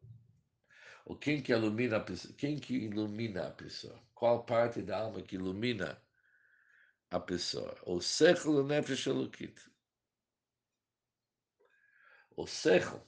O 1.10 1.16
quem 1.16 1.42
que 1.42 1.52
ilumina 1.52 1.98
a 1.98 2.00
pessoa? 2.00 2.36
Quem 2.36 2.60
que 2.60 2.76
ilumina 2.76 3.48
a 3.48 3.52
pessoa? 3.52 4.00
Qual 4.14 4.46
parte 4.46 4.84
da 4.84 5.00
alma 5.00 5.24
que 5.24 5.38
ilumina 5.38 6.00
a 7.10 7.20
pessoa? 7.20 7.76
O 7.84 8.00
sechel 8.00 8.64
nefesh 8.64 9.08
elokit. 9.08 9.60
O 12.38 12.46
sechel, 12.46 13.04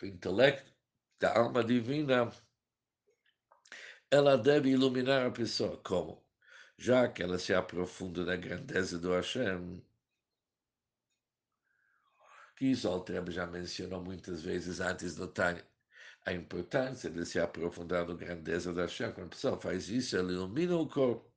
o 0.00 0.06
intelecto, 0.06 0.72
da 1.18 1.36
alma 1.36 1.64
divina, 1.64 2.30
ela 4.12 4.38
deve 4.38 4.70
iluminar 4.70 5.26
a 5.26 5.32
pessoa. 5.32 5.76
Como? 5.78 6.24
Já 6.78 7.08
que 7.08 7.20
ela 7.20 7.36
se 7.36 7.52
aprofunda 7.52 8.24
na 8.24 8.36
grandeza 8.36 8.96
do 8.96 9.10
Hashem, 9.12 9.84
que 12.54 12.66
isso 12.66 12.86
Altrebe 12.86 13.32
já 13.32 13.44
mencionou 13.44 14.00
muitas 14.00 14.40
vezes 14.40 14.78
antes 14.78 15.16
no 15.16 15.26
Tânia, 15.26 15.68
a 16.26 16.32
importância 16.32 17.10
de 17.10 17.24
se 17.24 17.38
aprofundar 17.40 18.06
na 18.06 18.14
grandeza 18.14 18.72
da 18.72 18.82
Hashem. 18.82 19.12
Quando 19.12 19.26
a 19.26 19.30
pessoa 19.30 19.60
faz 19.60 19.88
isso, 19.88 20.16
ela 20.16 20.32
ilumina 20.32 20.76
o 20.76 20.88
corpo. 20.88 21.30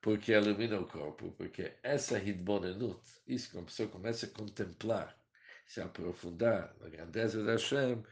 Porque 0.00 0.32
ilumina 0.32 0.78
o 0.78 0.86
corpo, 0.86 1.32
porque 1.32 1.76
essa 1.82 2.18
Hidbonenut, 2.18 3.00
isso 3.26 3.50
que 3.50 3.58
a 3.58 3.62
pessoa 3.62 3.88
começa 3.88 4.26
a 4.26 4.30
contemplar, 4.30 5.18
se 5.66 5.80
aprofundar 5.80 6.76
na 6.80 6.88
grandeza 6.88 7.42
da 7.42 7.52
Hashem, 7.52 8.02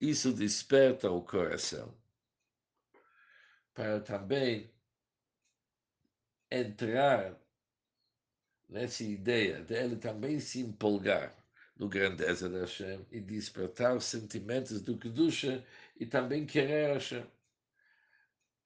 isso 0.00 0.32
desperta 0.32 1.10
o 1.10 1.22
coração 1.22 1.98
para 3.74 4.00
também 4.00 4.70
entrar 6.50 7.40
nessa 8.68 9.02
ideia 9.02 9.62
de 9.62 9.74
ele 9.74 9.96
também 9.96 10.38
se 10.38 10.60
empolgar 10.60 11.39
no 11.80 11.88
grandeza 11.88 12.46
da 12.46 12.60
Hashem 12.60 13.06
e 13.10 13.20
despertar 13.20 13.96
os 13.96 14.04
sentimentos 14.04 14.82
do 14.82 14.98
Kedusha 14.98 15.64
e 15.98 16.04
também 16.04 16.44
querer 16.44 16.92
Hashem. 16.92 17.24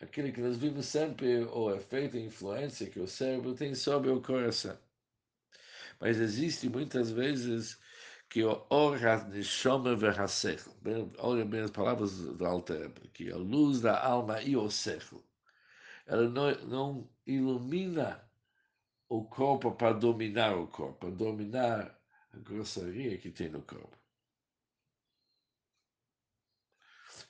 Aquilo 0.00 0.32
que 0.32 0.40
nós 0.40 0.56
vimos 0.56 0.86
sempre, 0.86 1.44
o 1.44 1.72
efeito 1.72 2.16
e 2.16 2.26
influência 2.26 2.90
que 2.90 2.98
o 2.98 3.06
cérebro 3.06 3.54
tem 3.54 3.72
sobre 3.72 4.10
o 4.10 4.20
coração. 4.20 4.76
Mas 6.00 6.18
existe 6.18 6.68
muitas 6.68 7.12
vezes 7.12 7.78
que 8.28 8.42
o 8.42 8.66
Or 8.68 8.98
HaNeshama 9.06 9.94
VeHasechel, 9.94 10.72
olha 11.18 11.44
bem 11.44 11.60
as 11.60 11.70
palavras 11.70 12.18
do 12.18 12.44
Alter, 12.44 12.90
que 13.12 13.30
a 13.30 13.36
luz 13.36 13.80
da 13.80 13.96
alma 14.04 14.42
e 14.42 14.56
o 14.56 14.68
Sechel, 14.68 15.22
ela 16.04 16.28
não, 16.28 16.50
não 16.66 17.10
ilumina 17.24 18.28
o 19.08 19.24
corpo 19.24 19.70
para 19.70 19.92
dominar 19.92 20.56
o 20.56 20.66
corpo, 20.66 20.98
para 20.98 21.10
dominar 21.10 21.80
a 21.80 21.93
grossaria 22.40 23.18
que 23.18 23.30
tem 23.30 23.48
no 23.48 23.62
corpo. 23.62 23.98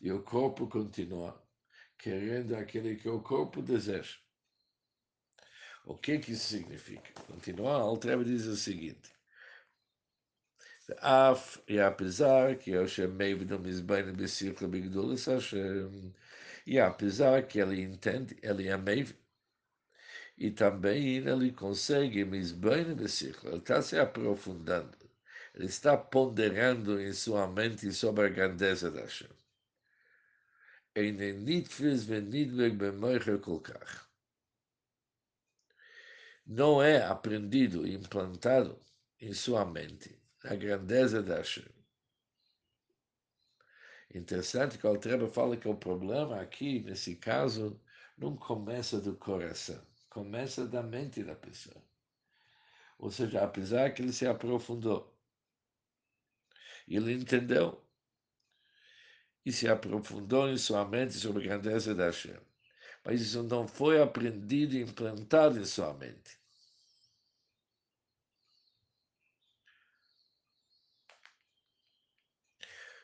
E 0.01 0.13
o 0.13 0.23
corpo 0.23 0.67
continua 0.69 1.43
querendo 1.99 2.55
aquele 2.57 2.97
que 2.97 3.09
o 3.09 3.23
corpo 3.23 3.63
deseja. 3.63 4.19
O 5.87 5.97
que 5.97 6.19
que 6.19 6.33
isso 6.33 6.49
significa? 6.49 7.13
Continua, 7.27 7.77
a 7.77 7.81
Altreba 7.81 8.25
diz 8.25 8.47
o 8.47 8.57
seguinte, 8.57 9.15
Af, 11.01 11.63
e 11.67 11.81
apesar 11.81 12.59
que 12.59 12.73
Hashem 12.73 13.09
Meividim 13.09 13.59
Mizbain 13.59 14.13
Bessirka 14.13 14.69
Bigdulis 14.69 15.27
Hashem, 15.27 16.15
e 16.67 16.79
apesar 16.79 17.47
que 17.47 17.59
ele 17.59 17.81
entende, 17.81 18.37
ele 18.43 18.69
é 18.69 18.77
e 20.37 20.51
também 20.51 21.17
ele 21.17 21.53
consegue 21.53 22.21
ele 22.21 23.59
está 23.59 23.81
se 23.83 23.99
aprofundando, 23.99 24.97
ele 25.55 25.67
está 25.67 25.97
ponderando 25.97 27.01
em 27.01 27.13
sua 27.13 27.47
mente 27.47 27.93
sobre 27.93 28.27
a 28.27 28.29
grandeza 28.29 28.91
da 28.91 29.03
Hashem. 29.03 29.31
Não 36.47 36.83
é 36.83 37.03
aprendido 37.05 37.87
implantado 37.87 38.81
em 39.21 39.33
sua 39.33 39.65
mente 39.65 40.21
a 40.45 40.55
grandeza 40.55 41.23
da 41.23 41.37
Hashem. 41.37 41.65
Interessante 44.15 44.79
que 44.79 44.87
o 44.87 44.91
Altreba 44.91 45.29
fala 45.29 45.57
que 45.57 45.67
o 45.67 45.75
problema 45.75 46.41
aqui, 46.41 46.81
nesse 46.81 47.17
caso, 47.17 47.81
não 48.17 48.37
começa 48.37 49.01
do 49.01 49.17
coração, 49.17 49.85
começa 50.15 50.65
da 50.67 50.81
mente 50.81 51.25
da 51.25 51.35
pessoa. 51.35 51.83
Ou 52.97 53.11
seja, 53.11 53.43
apesar 53.43 53.93
que 53.93 54.01
ele 54.01 54.13
se 54.13 54.27
aprofundou, 54.27 55.13
ele 56.87 57.13
entendeu 57.13 57.85
e 59.45 59.53
se 59.53 59.69
aprofundou 59.69 60.49
em 60.49 60.57
sua 60.57 60.85
mente 60.85 61.15
sobre 61.15 61.45
a 61.45 61.59
grandeza 61.59 61.95
da 61.95 62.07
Hashem. 62.07 62.39
Mas 63.05 63.21
isso 63.21 63.43
não 63.43 63.67
foi 63.67 64.01
aprendido 64.01 64.75
e 64.75 64.83
implantado 64.83 65.59
em 65.59 65.65
sua 65.65 65.93
mente. 65.95 66.39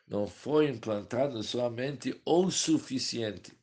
não 0.06 0.26
foi 0.26 0.68
implantado 0.68 1.34
na 1.34 1.42
sua 1.44 1.70
mente 1.70 2.20
o 2.26 2.50
suficiente 2.50 3.59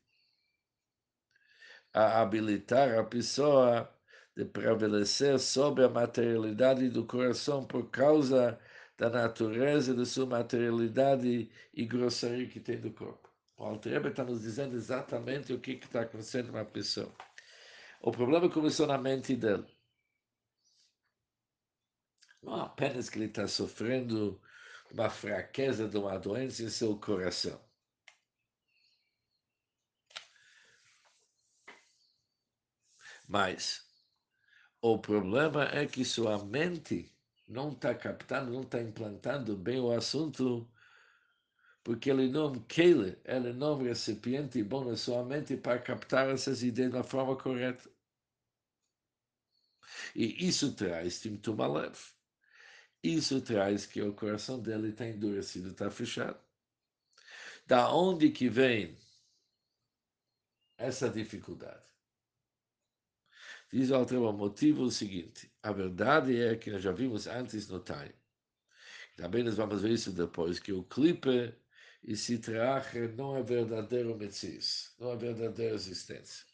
a 1.98 2.20
habilitar 2.20 2.96
a 2.96 3.02
pessoa 3.02 3.92
de 4.36 4.44
prevalecer 4.44 5.36
sobre 5.40 5.82
a 5.84 5.88
materialidade 5.88 6.88
do 6.88 7.04
coração 7.04 7.64
por 7.64 7.90
causa 7.90 8.56
da 8.96 9.10
natureza 9.10 9.92
de 9.92 10.06
sua 10.06 10.24
materialidade 10.24 11.50
e 11.74 11.84
grossaria 11.84 12.48
que 12.48 12.60
tem 12.60 12.80
do 12.80 12.92
corpo. 12.92 13.28
O 13.56 13.64
Altrebe 13.64 14.10
está 14.10 14.22
nos 14.22 14.42
dizendo 14.42 14.76
exatamente 14.76 15.52
o 15.52 15.58
que 15.60 15.72
está 15.72 16.02
acontecendo 16.02 16.52
na 16.52 16.64
pessoa. 16.64 17.12
O 18.00 18.12
problema 18.12 18.48
começou 18.48 18.86
na 18.86 18.96
mente 18.96 19.34
dele. 19.34 19.66
Não 22.40 22.54
apenas 22.54 23.10
que 23.10 23.18
ele 23.18 23.26
está 23.26 23.48
sofrendo 23.48 24.40
uma 24.92 25.10
fraqueza 25.10 25.88
de 25.88 25.98
uma 25.98 26.16
doença 26.16 26.62
em 26.62 26.68
seu 26.68 26.96
coração. 26.96 27.60
Mas 33.28 33.86
o 34.80 34.98
problema 34.98 35.64
é 35.64 35.86
que 35.86 36.04
sua 36.04 36.44
mente 36.44 37.14
não 37.46 37.72
está 37.72 37.94
captando, 37.94 38.52
não 38.52 38.62
está 38.62 38.80
implantando 38.80 39.56
bem 39.56 39.80
o 39.80 39.92
assunto, 39.92 40.68
porque 41.84 42.10
ele 42.10 42.30
não 42.30 42.54
queira, 42.64 43.20
ele 43.24 43.52
não 43.52 43.80
é 43.82 43.88
recipiente 43.88 44.62
bom 44.62 44.84
na 44.84 44.96
sua 44.96 45.24
mente 45.24 45.56
para 45.56 45.80
captar 45.80 46.28
essas 46.30 46.62
ideias 46.62 46.92
da 46.92 47.02
forma 47.02 47.36
correta. 47.36 47.90
E 50.14 50.46
isso 50.46 50.74
traz 50.74 51.14
sintoma 51.14 51.66
leve. 51.66 51.98
Isso 53.02 53.40
traz 53.42 53.86
que 53.86 54.02
o 54.02 54.14
coração 54.14 54.60
dele 54.60 54.88
está 54.90 55.06
endurecido, 55.06 55.70
está 55.70 55.90
fechado. 55.90 56.40
Da 57.66 57.92
onde 57.92 58.30
que 58.30 58.48
vem 58.48 58.96
essa 60.78 61.10
dificuldade? 61.10 61.97
Diz 63.70 63.90
o 63.90 63.94
Altreba, 63.96 64.30
o 64.30 64.32
motivo 64.32 64.84
é 64.84 64.86
o 64.86 64.90
seguinte, 64.90 65.52
a 65.62 65.72
verdade 65.72 66.40
é 66.40 66.56
que 66.56 66.70
nós 66.70 66.82
já 66.82 66.90
vimos 66.90 67.26
antes 67.26 67.68
no 67.68 67.80
time, 67.80 68.14
também 69.16 69.42
nós 69.42 69.56
vamos 69.56 69.82
ver 69.82 69.90
isso 69.90 70.12
depois, 70.12 70.58
que 70.58 70.72
o 70.72 70.84
clipe 70.84 71.54
e 72.02 72.16
Sitrache 72.16 73.08
não 73.08 73.36
é 73.36 73.42
verdadeiro 73.42 74.16
Metzies, 74.16 74.94
não 74.98 75.12
é 75.12 75.16
verdadeira 75.16 75.74
existência. 75.74 76.46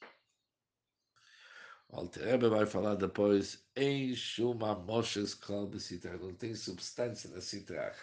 O 1.88 1.96
Alterebe 1.96 2.48
vai 2.48 2.66
falar 2.66 2.96
depois, 2.96 3.64
em 3.76 4.16
Shuma 4.16 4.74
Moshes 4.74 5.34
Klal 5.34 5.68
Besitrach, 5.68 6.20
não 6.20 6.34
tem 6.34 6.54
substância 6.54 7.30
na 7.30 7.40
Sitrach, 7.40 7.98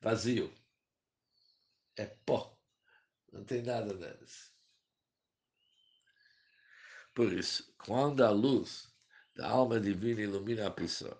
vazio, 0.00 0.52
é 1.96 2.06
pó, 2.06 2.58
não 3.32 3.44
tem 3.44 3.62
nada 3.62 3.94
deles. 3.94 4.57
Por 7.18 7.32
isso, 7.32 7.74
quando 7.78 8.22
a 8.22 8.30
luz 8.30 8.88
da 9.34 9.48
alma 9.48 9.80
divina 9.80 10.20
ilumina 10.20 10.68
a 10.68 10.70
pessoa, 10.70 11.18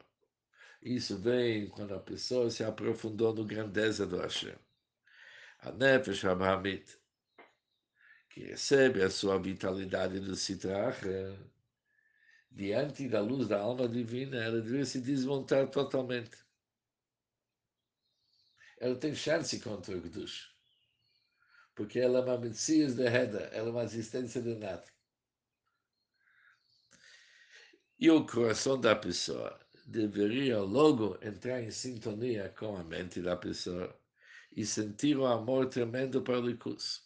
isso 0.80 1.18
vem 1.18 1.68
quando 1.70 1.92
a 1.92 1.98
pessoa 1.98 2.48
se 2.52 2.62
aprofundou 2.62 3.34
no 3.34 3.44
grandeza 3.44 4.06
do 4.06 4.16
Hashem. 4.16 4.54
A 5.58 5.72
Nefesh 5.72 6.24
Abrahamit, 6.24 6.96
que 8.30 8.44
recebe 8.44 9.02
a 9.02 9.10
sua 9.10 9.40
vitalidade 9.40 10.20
do 10.20 10.36
Sitrach, 10.36 11.02
diante 12.48 13.08
da 13.08 13.20
luz 13.20 13.48
da 13.48 13.58
alma 13.58 13.88
divina, 13.88 14.36
ela 14.36 14.60
deve 14.60 14.86
se 14.86 15.00
desmontar 15.00 15.68
totalmente. 15.68 16.38
Ela 18.78 18.94
tem 18.94 19.16
chance 19.16 19.58
contra 19.58 19.96
o 19.96 20.00
Kedush, 20.00 20.54
porque 21.74 21.98
ela 21.98 22.20
é 22.20 22.22
uma 22.22 22.38
Messias 22.38 22.94
de 22.94 23.08
Reda, 23.08 23.50
ela 23.52 23.66
é 23.66 23.72
uma 23.72 23.82
existência 23.82 24.40
de 24.40 24.54
nada. 24.54 24.96
E 28.00 28.08
o 28.10 28.24
coração 28.24 28.80
da 28.80 28.94
pessoa 28.94 29.58
deveria 29.84 30.60
logo 30.60 31.18
entrar 31.20 31.60
em 31.60 31.72
sintonia 31.72 32.54
com 32.56 32.76
a 32.76 32.84
mente 32.84 33.20
da 33.20 33.36
pessoa 33.36 33.92
e 34.52 34.64
sentir 34.64 35.16
o 35.16 35.22
um 35.22 35.26
amor 35.26 35.66
tremendo 35.66 36.22
para 36.22 36.38
o 36.38 36.46
Likus. 36.46 37.02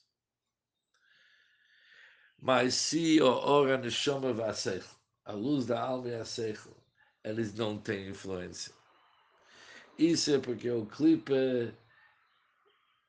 Mas 2.38 2.74
se 2.74 3.22
o 3.22 3.26
ora 3.26 3.78
neshama 3.78 4.34
vasech, 4.34 4.86
a 5.24 5.32
luz 5.32 5.64
da 5.64 5.80
alma 5.80 6.08
e 6.08 6.14
a 6.14 6.26
seichel, 6.26 6.76
eles 7.24 7.54
não 7.54 7.78
têm 7.80 8.10
influência. 8.10 8.74
Isso 9.96 10.34
é 10.34 10.38
porque 10.38 10.70
o 10.70 10.84
clipe 10.84 11.32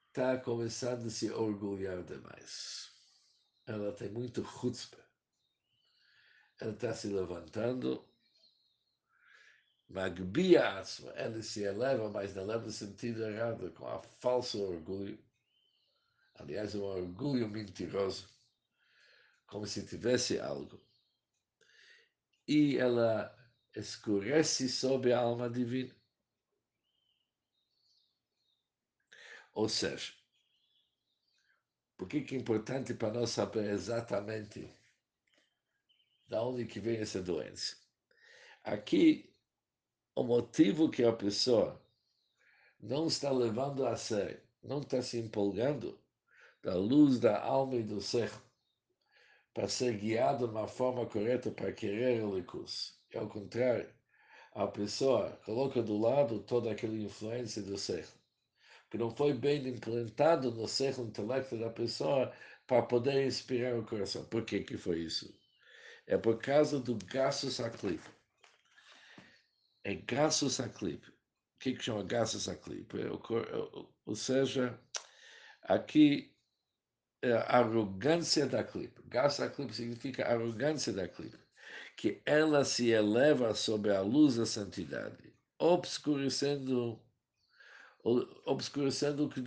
está 0.07 0.37
começando 0.37 1.07
a 1.07 1.09
se 1.09 1.29
orgulhar 1.31 2.01
demais. 2.03 2.91
Ela 3.65 3.91
tem 3.91 4.09
muito 4.09 4.45
chutzpah. 4.45 5.02
Ela 6.63 6.71
está 6.71 6.93
se 6.93 7.09
levantando, 7.09 8.07
magbia 9.89 10.79
asma, 10.79 11.11
ela 11.11 11.43
se 11.43 11.61
eleva, 11.61 12.09
mas 12.09 12.33
não 12.33 12.45
leva 12.45 12.63
no 12.63 12.71
sentido 12.71 13.21
errado, 13.25 13.69
com 13.73 13.85
a 13.85 14.01
falso 14.01 14.63
orgulho. 14.63 15.21
Aliás, 16.35 16.73
um 16.73 16.83
orgulho 16.83 17.49
mentiroso, 17.49 18.29
como 19.45 19.67
se 19.67 19.85
tivesse 19.85 20.39
algo. 20.39 20.81
E 22.47 22.77
ela 22.77 23.37
escurece 23.75 24.69
sobre 24.69 25.11
a 25.11 25.19
alma 25.19 25.49
divina. 25.49 25.93
Ou 29.53 29.67
seja, 29.67 30.13
por 31.97 32.07
que 32.07 32.19
é 32.33 32.37
importante 32.37 32.93
para 32.93 33.11
nós 33.11 33.31
saber 33.31 33.69
exatamente 33.69 34.73
da 36.33 36.41
onde 36.43 36.65
que 36.65 36.79
vem 36.79 36.97
essa 36.97 37.21
doença? 37.21 37.75
Aqui, 38.63 39.31
o 40.15 40.23
motivo 40.23 40.89
que 40.89 41.03
a 41.03 41.13
pessoa 41.13 41.79
não 42.79 43.05
está 43.05 43.29
levando 43.29 43.85
a 43.85 43.95
sério, 43.95 44.41
não 44.63 44.79
está 44.79 44.99
se 44.99 45.19
empolgando 45.19 45.95
da 46.63 46.73
luz 46.73 47.19
da 47.19 47.39
alma 47.39 47.75
e 47.75 47.83
do 47.83 48.01
ser 48.01 48.31
para 49.53 49.67
ser 49.67 49.95
guiado 49.95 50.47
de 50.47 50.51
uma 50.51 50.67
forma 50.67 51.05
correta 51.05 51.51
para 51.51 51.71
querer 51.71 52.23
o. 52.23 52.39
É 53.11 53.19
ao 53.19 53.29
contrário, 53.29 53.87
a 54.53 54.65
pessoa 54.65 55.39
coloca 55.45 55.83
do 55.83 55.99
lado 55.99 56.39
toda 56.39 56.71
aquela 56.71 56.95
influência 56.95 57.61
do 57.61 57.77
ser 57.77 58.07
que 58.89 58.97
não 58.97 59.11
foi 59.11 59.33
bem 59.33 59.67
implantado 59.67 60.51
no 60.51 60.67
ser 60.67 60.99
intelecto 60.99 61.59
da 61.59 61.69
pessoa 61.69 62.33
para 62.65 62.81
poder 62.81 63.23
inspirar 63.23 63.77
o 63.77 63.85
coração. 63.85 64.25
Por 64.25 64.43
que, 64.43 64.61
que 64.61 64.77
foi 64.77 65.01
isso? 65.01 65.42
É 66.05 66.17
por 66.17 66.37
causa 66.39 66.79
do 66.79 66.95
gasus 67.05 67.59
aclip. 67.59 68.01
É 69.83 69.95
gasus 69.95 70.59
aclip. 70.59 71.07
O 71.07 71.59
que, 71.59 71.73
que 71.73 71.83
chama 71.83 72.03
gasus 72.03 72.49
aclip? 72.49 72.93
É 72.97 73.07
ou 74.05 74.15
seja, 74.15 74.77
aqui 75.61 76.35
é 77.21 77.33
arrogância 77.33 78.45
da 78.45 78.63
clipe. 78.63 79.01
Gasus 79.07 79.39
aclip 79.39 79.73
significa 79.73 80.25
arrogância 80.25 80.91
da 80.91 81.07
clipe. 81.07 81.39
Que 81.95 82.21
ela 82.25 82.65
se 82.65 82.89
eleva 82.89 83.53
sobre 83.55 83.95
a 83.95 84.01
luz 84.01 84.35
da 84.35 84.45
santidade, 84.45 85.33
obscurecendo 85.57 87.01
obscurecendo 88.45 89.25
o 89.25 89.29
que 89.29 89.41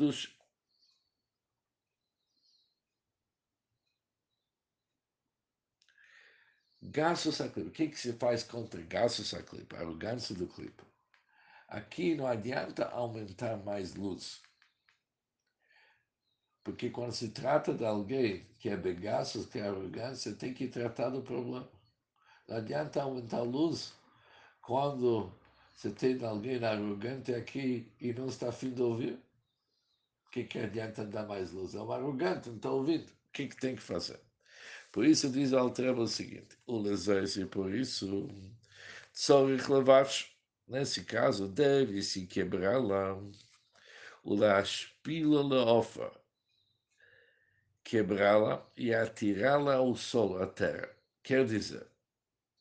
Gastos 6.86 7.40
a. 7.40 7.46
O 7.46 7.70
que, 7.70 7.88
que 7.88 7.98
se 7.98 8.12
faz 8.14 8.42
contra 8.42 8.80
gastos 8.82 9.34
a? 9.34 9.38
A 9.38 9.80
arrogância 9.80 10.34
do 10.34 10.46
clipe. 10.46 10.82
Aqui 11.68 12.14
não 12.14 12.26
adianta 12.26 12.86
aumentar 12.88 13.56
mais 13.58 13.94
luz. 13.94 14.40
Porque 16.62 16.90
quando 16.90 17.12
se 17.12 17.28
trata 17.28 17.74
de 17.74 17.84
alguém 17.84 18.44
que 18.58 18.68
é 18.68 18.76
begastos, 18.76 19.46
que 19.46 19.58
é 19.58 19.68
arrogância, 19.68 20.34
tem 20.34 20.52
que 20.52 20.68
tratar 20.68 21.10
do 21.10 21.22
problema. 21.22 21.68
Não 22.48 22.56
adianta 22.56 23.02
aumentar 23.02 23.38
a 23.38 23.42
luz 23.42 23.92
quando 24.62 25.32
você 25.74 25.90
tem 25.90 26.24
alguém 26.24 26.64
arrogante 26.64 27.34
aqui 27.34 27.92
e 28.00 28.12
não 28.12 28.26
está 28.26 28.48
afim 28.48 28.72
de 28.72 28.82
ouvir 28.82 29.26
que, 30.36 30.44
que 30.44 30.58
adianta 30.58 31.04
dar 31.06 31.26
mais 31.26 31.52
luz? 31.52 31.74
É 31.74 31.80
um 31.80 31.90
arrogante, 31.90 32.50
não 32.50 32.56
está 32.56 32.70
ouvindo. 32.70 33.08
O 33.08 33.32
que, 33.32 33.48
que 33.48 33.56
tem 33.56 33.74
que 33.74 33.82
fazer? 33.82 34.20
Por 34.96 35.04
isso 35.04 35.28
diz 35.28 35.52
o 35.52 35.58
Altreba 35.58 36.00
o 36.00 36.08
seguinte, 36.08 36.56
o 36.66 36.78
lezeis 36.78 37.36
e 37.36 37.44
por 37.44 37.70
isso, 37.70 38.30
tzorich 39.12 39.70
levash, 39.70 40.34
nesse 40.66 41.04
caso, 41.04 41.46
deve-se 41.46 42.26
quebrá-la, 42.26 43.14
o 44.24 44.34
laspila 44.34 45.46
leofa, 45.46 46.10
quebrá-la 47.84 48.66
e 48.74 48.94
atirá-la 48.94 49.74
ao 49.74 49.94
solo, 49.94 50.42
à 50.42 50.46
terra. 50.46 50.88
Quer 51.22 51.44
dizer, 51.44 51.86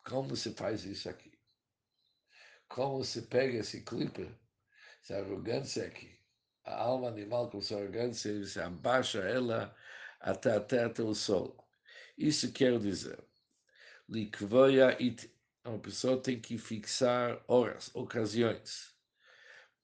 como 0.04 0.36
se 0.36 0.52
faz 0.56 0.84
isso 0.84 1.10
aqui? 1.10 1.40
Como 2.68 3.02
se 3.06 3.22
pega 3.22 3.60
esse 3.60 3.82
clipe, 3.82 4.30
essa 5.02 5.20
arrogância 5.20 5.88
aqui, 5.88 6.20
a 6.66 6.76
alma 6.84 7.08
animal 7.08 7.50
com 7.50 7.62
sua 7.62 7.78
arrogância, 7.78 8.46
se 8.46 8.60
abaixa 8.60 9.20
ela 9.20 9.74
até, 10.20 10.52
até, 10.52 10.84
até 10.84 11.02
o 11.02 11.16
sol. 11.16 11.65
Isso 12.18 12.52
quer 12.52 12.80
dizer, 12.80 13.22
likvoya 14.08 14.90
it, 15.00 15.30
uma 15.66 15.80
pessoa 15.80 16.22
tem 16.22 16.40
que 16.40 16.58
fixar 16.58 17.44
horas, 17.48 17.94
ocasiões, 17.94 18.96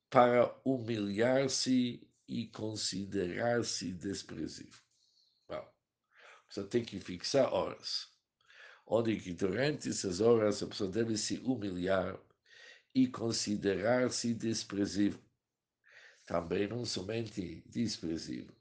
para 0.09 0.55
humilhar-se 0.63 2.07
e 2.27 2.47
considerar-se 2.47 3.91
desprezível. 3.93 4.79
Bom, 5.47 5.55
a 5.55 6.43
pessoa 6.47 6.67
tem 6.67 6.85
que 6.85 6.99
fixar 6.99 7.53
horas, 7.53 8.07
onde 8.85 9.17
que 9.19 9.33
durante 9.33 9.89
essas 9.89 10.21
horas 10.21 10.61
a 10.63 10.67
pessoa 10.67 10.89
deve 10.89 11.17
se 11.17 11.37
humilhar 11.39 12.19
e 12.93 13.07
considerar-se 13.07 14.33
desprezível 14.33 15.19
também 16.25 16.67
não 16.67 16.85
somente 16.85 17.61
desprezível. 17.65 18.60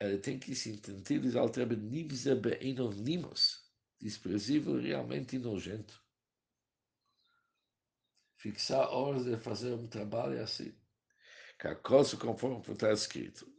Ele 0.00 0.18
tem 0.18 0.38
que 0.38 0.54
se 0.54 0.70
entender 0.70 1.36
alterbe 1.38 1.76
nimse 1.76 2.34
beinonimos, 2.34 3.70
desprezível 4.00 4.80
realmente 4.80 5.38
nojento. 5.38 6.02
Fixar 8.36 8.88
horas 8.92 9.24
de 9.24 9.36
fazer 9.38 9.72
um 9.72 9.86
trabalho 9.86 10.42
assim. 10.42 10.76
Cacoso 11.58 12.18
conforme 12.18 12.60
está 12.72 12.92
escrito. 12.92 13.50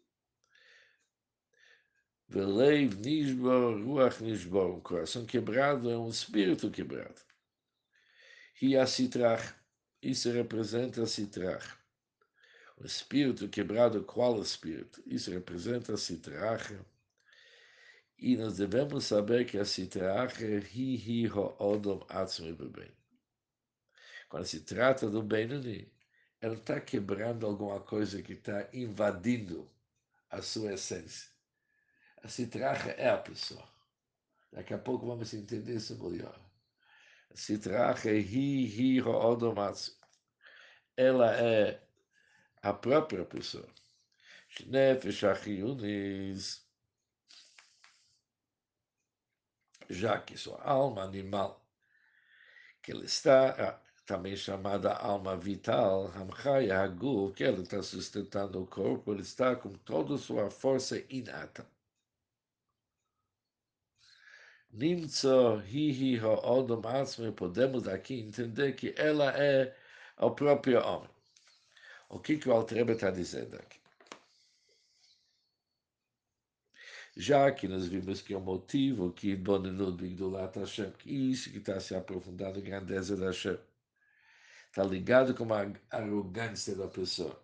Veleiv 2.28 2.95
nishbor, 2.95 3.82
ruach 3.82 4.21
nishbor, 4.21 4.76
um 4.76 4.82
coração 4.82 5.26
quebrado 5.26 5.89
é 5.89 5.98
um 5.98 6.10
espírito 6.10 6.69
quebrado. 6.69 7.21
E 8.62 8.76
a 8.78 8.86
citrach, 8.86 9.54
isso 10.02 10.32
representa 10.32 11.04
a 11.04 11.08
Sitrach. 11.08 11.65
O 12.78 12.86
espírito 12.86 13.48
quebrado, 13.48 14.04
qual 14.04 14.42
espírito? 14.42 15.02
Isso 15.06 15.32
representa 15.32 15.94
a 15.94 15.98
Sitrach. 15.98 16.78
E 18.18 18.36
nós 18.38 18.58
devemos 18.58 19.06
saber 19.06 19.46
que 19.46 19.58
a 19.58 19.66
Sitrach 19.66 20.44
é 20.44 20.60
hi 20.60 20.96
hi 20.96 21.28
ho 21.28 21.56
odom 21.60 22.06
atzmi 22.10 22.54
bem. 22.54 22.92
Quando 24.30 24.46
se 24.46 24.62
trata 24.62 25.10
do 25.10 25.24
Benoni, 25.24 25.92
ele 26.42 26.56
está 26.56 26.80
quebrando 26.82 27.46
alguma 27.46 27.80
coisa 27.80 28.22
que 28.22 28.34
está 28.34 28.70
invadindo 28.74 29.70
a 30.30 30.42
sua 30.42 30.74
essência. 30.74 31.32
A 32.24 32.28
Sitrach 32.28 32.90
é 32.98 33.10
a 33.10 33.18
pessoa. 33.18 33.68
Daqui 34.52 34.74
a 34.74 34.78
pouco 34.78 35.06
vamos 35.06 35.34
entender 35.34 35.76
isso 35.76 35.98
melhor. 36.04 36.40
Sitrach 37.34 38.06
é 38.06 38.18
hi 38.18 38.66
hi 38.66 39.02
ho 39.02 39.12
odom 39.12 39.60
atzmi 39.60 40.06
ela 40.98 41.36
é 41.36 41.82
a 42.65 42.73
própria 42.73 43.23
pessoa. 43.23 43.67
Nefesh 44.65 45.23
Achiyunis, 45.23 46.65
já 49.88 50.19
que 50.19 50.36
sua 50.36 50.60
alma 50.63 51.04
animal, 51.04 51.63
que 52.82 52.91
ela 52.91 53.06
está 53.06 53.80
também 54.04 54.36
chamada 54.36 54.93
alma 54.93 55.38
vital, 55.38 56.12
que 57.36 57.43
ela 57.43 57.62
está 57.62 57.84
sustentando 57.84 58.63
o 58.63 58.65
corpo, 58.65 59.12
ele 59.13 59.21
está 59.21 59.56
com 59.56 59.71
toda 59.73 60.17
sua 60.17 60.49
força 60.49 60.97
inata. 61.08 61.67
Nimtzo 64.71 65.62
hihi 65.62 66.17
ha'odom 66.17 66.82
atzme, 66.88 67.32
podemos 67.32 67.88
aqui 67.88 68.19
entender 68.21 68.73
que 68.73 68.95
ela 68.97 69.32
é 69.38 69.78
ao 70.17 70.34
próprio 70.34 70.84
homem. 70.84 71.14
O 72.10 72.20
que, 72.20 72.38
que 72.38 72.50
o 72.50 72.54
Altreba 72.54 72.94
está 72.94 73.10
dizendo 73.10 73.56
aqui? 73.56 73.80
Já 77.18 77.50
que 77.52 77.68
nós 77.68 77.88
vimos 77.88 78.22
que 78.22 78.34
é 78.34 78.38
o 78.38 78.41
motivo 78.41 79.13
que 79.13 79.36
Bonanud 79.36 79.96
Bigdulat 79.98 80.58
Hashem, 80.58 80.91
que 80.91 81.10
isso 81.10 81.50
que 81.50 81.60
está 81.60 81.80
se 81.80 81.96
aprofundando 81.96 82.60
em 82.60 82.63
grandeza 82.63 83.15
da 83.15 83.28
Hashem, 83.28 83.58
está 84.68 84.84
ligado 84.84 85.34
com 85.34 85.46
a 85.54 85.72
arrogância 85.89 86.76
da 86.76 86.88
pessoa. 86.88 87.41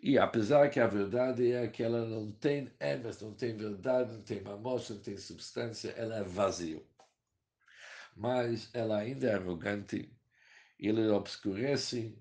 E 0.00 0.18
apesar 0.18 0.68
que 0.70 0.80
a 0.80 0.86
verdade 0.86 1.52
é 1.52 1.66
que 1.68 1.82
ela 1.82 2.04
não 2.04 2.30
tem 2.32 2.72
emes, 2.80 3.20
não 3.20 3.34
tem 3.34 3.56
verdade, 3.56 4.12
não 4.12 4.22
tem 4.22 4.40
mamosha, 4.40 4.94
não 4.94 5.00
tem 5.00 5.16
substância, 5.16 5.90
ela 5.90 6.16
é 6.16 6.22
vazio. 6.24 6.84
Mas 8.16 8.70
ela 8.74 8.98
ainda 8.98 9.28
é 9.28 9.34
arrogante 9.34 10.12
ele 10.88 11.08
obscurece 11.08 12.18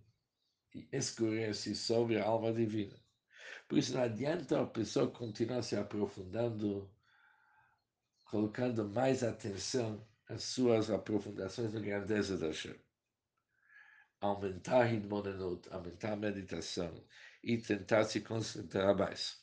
e 0.74 0.88
escurece 0.91 1.76
sobre 1.76 2.19
a 2.19 2.26
alma 2.26 2.54
divina. 2.54 2.95
Por 3.67 3.78
isso 3.78 3.93
não 3.93 4.02
adianta 4.02 4.62
a 4.62 4.67
pessoa 4.67 5.10
continuar 5.10 5.62
se 5.63 5.76
aprofundando, 5.76 6.93
colocando 8.26 8.88
mais 8.88 9.24
atenção 9.24 10.08
às 10.28 10.43
suas 10.43 10.89
aprofundações 10.89 11.74
na 11.74 11.80
grandeza 11.80 12.38
da 12.38 12.47
Hashem. 12.47 12.80
Aumentar 14.19 14.84
a 14.84 14.93
Hidmonenut, 14.93 15.67
aumentar 15.71 16.13
a 16.13 16.17
meditação 16.17 17.04
e 17.43 17.58
tentar 17.58 18.04
se 18.04 18.21
concentrar 18.21 18.95
mais. 18.95 19.41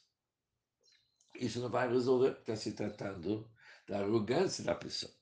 Isso 1.35 1.61
não 1.61 1.68
vai 1.68 1.88
resolver, 1.88 2.38
está 2.38 2.54
se 2.54 2.72
tratando 2.72 3.50
da 3.87 4.00
arrogância 4.00 4.62
da 4.62 4.74
pessoa. 4.74 5.17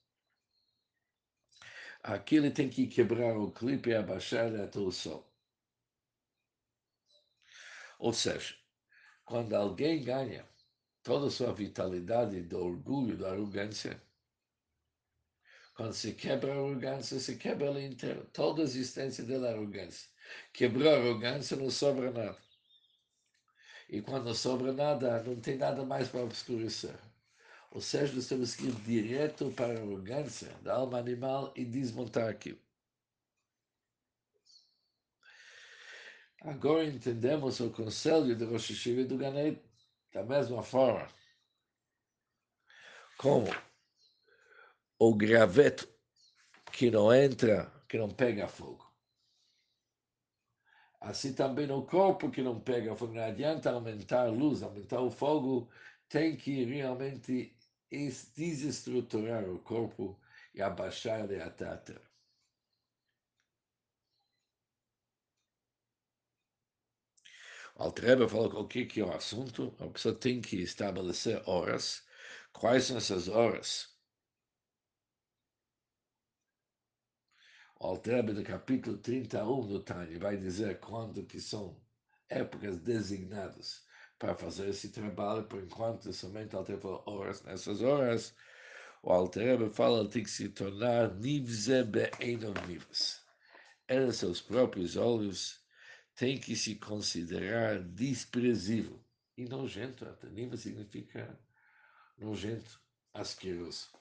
Aqui 2.06 2.36
ele 2.36 2.52
tem 2.52 2.70
que 2.70 2.86
quebrar 2.86 3.36
o 3.36 3.50
clipe 3.50 3.90
e 3.90 3.94
abaixar 3.96 4.54
até 4.54 4.78
o 4.78 4.92
sol. 4.92 5.28
Ou 7.98 8.12
seja, 8.12 8.54
quando 9.24 9.54
alguém 9.54 10.04
ganha 10.04 10.48
toda 11.02 11.26
a 11.26 11.30
sua 11.30 11.52
vitalidade 11.52 12.42
do 12.42 12.60
orgulho, 12.64 13.18
da 13.18 13.32
arrogância, 13.32 14.00
quando 15.74 15.94
se 15.94 16.12
quebra 16.14 16.52
a 16.52 16.56
arrogância, 16.56 17.18
se 17.18 17.34
quebra 17.34 17.66
ela 17.66 17.82
inteira. 17.82 18.24
Toda 18.32 18.62
a 18.62 18.64
existência 18.64 19.24
da 19.24 19.50
arrogância. 19.50 20.08
Quebrou 20.52 20.88
a 20.88 20.96
arrogância, 20.96 21.56
não 21.56 21.70
sobra 21.70 22.12
nada. 22.12 22.38
E 23.88 24.00
quando 24.00 24.32
sobra 24.32 24.72
nada, 24.72 25.24
não 25.24 25.40
tem 25.40 25.56
nada 25.56 25.84
mais 25.84 26.08
para 26.08 26.22
obscurecer. 26.22 26.96
Ou 27.72 27.80
seja, 27.80 28.14
nós 28.14 28.26
temos 28.26 28.54
que 28.54 28.66
ir 28.66 28.74
direto 28.82 29.50
para 29.50 29.74
a 29.74 29.82
arrogância 29.82 30.48
da 30.62 30.74
alma 30.74 30.98
animal 30.98 31.52
e 31.54 31.64
desmontar 31.64 32.28
aquilo. 32.28 32.58
Agora 36.40 36.84
entendemos 36.84 37.60
o 37.60 37.70
conselho 37.70 38.36
de 38.36 38.44
Rosh 38.44 38.70
Hashiva 38.70 39.04
do 39.04 39.18
Ganet 39.18 39.60
da 40.12 40.22
mesma 40.22 40.62
forma 40.62 41.08
como 43.18 43.46
o 44.98 45.14
graveto 45.14 45.88
que 46.72 46.90
não 46.90 47.12
entra, 47.12 47.72
que 47.88 47.98
não 47.98 48.08
pega 48.08 48.46
fogo. 48.46 48.86
Assim 51.00 51.32
também 51.32 51.70
o 51.70 51.82
corpo 51.82 52.30
que 52.30 52.42
não 52.42 52.60
pega 52.60 52.94
fogo, 52.94 53.14
não 53.14 53.24
adianta 53.24 53.70
aumentar 53.70 54.26
a 54.26 54.30
luz, 54.30 54.62
aumentar 54.62 55.00
o 55.00 55.10
fogo, 55.10 55.70
tem 56.08 56.36
que 56.36 56.64
realmente 56.64 57.55
desestruturar 57.90 59.48
o 59.48 59.60
corpo 59.60 60.20
e 60.54 60.60
abaixar 60.62 61.24
ele 61.24 61.40
até 61.40 61.66
a 61.66 61.76
terra. 61.76 62.10
O 67.76 67.82
Altreba 67.82 68.28
falou 68.28 68.62
o 68.62 68.66
que, 68.66 69.00
é 69.00 69.04
o 69.04 69.12
assunto, 69.12 69.76
a 69.78 69.88
pessoa 69.88 70.14
tem 70.14 70.40
que 70.40 70.56
estabelecer 70.56 71.42
horas. 71.46 72.06
Quais 72.52 72.84
são 72.84 72.96
essas 72.96 73.28
horas? 73.28 73.94
O 77.78 77.86
Altreba, 77.86 78.32
no 78.32 78.42
capítulo 78.42 78.98
31 78.98 79.66
do 79.66 79.82
Tânia, 79.84 80.18
vai 80.18 80.36
dizer 80.36 80.80
quando 80.80 81.26
que 81.26 81.38
são 81.38 81.80
épocas 82.28 82.78
designadas 82.78 83.85
para 84.18 84.34
fazer 84.34 84.68
esse 84.68 84.90
trabalho, 84.90 85.44
por 85.44 85.62
enquanto 85.62 86.12
somente 86.12 86.52
falou 86.80 87.02
horas. 87.06 87.42
Nessas 87.42 87.82
horas, 87.82 88.34
o 89.02 89.12
Altreba 89.12 89.70
fala 89.70 90.08
tem 90.08 90.22
que 90.22 90.30
se 90.30 90.48
tornar 90.48 91.14
nivze 91.14 91.84
be'enov 91.84 92.66
nivs. 92.66 93.22
Eles, 93.88 94.16
seus 94.16 94.40
próprios 94.40 94.96
olhos, 94.96 95.60
tem 96.16 96.38
que 96.38 96.56
se 96.56 96.76
considerar 96.76 97.82
desprezível 97.82 99.04
e 99.36 99.44
nojento. 99.44 100.04
Até 100.06 100.28
nível 100.28 100.56
significa 100.56 101.38
nojento, 102.18 102.80
asqueroso. 103.12 103.95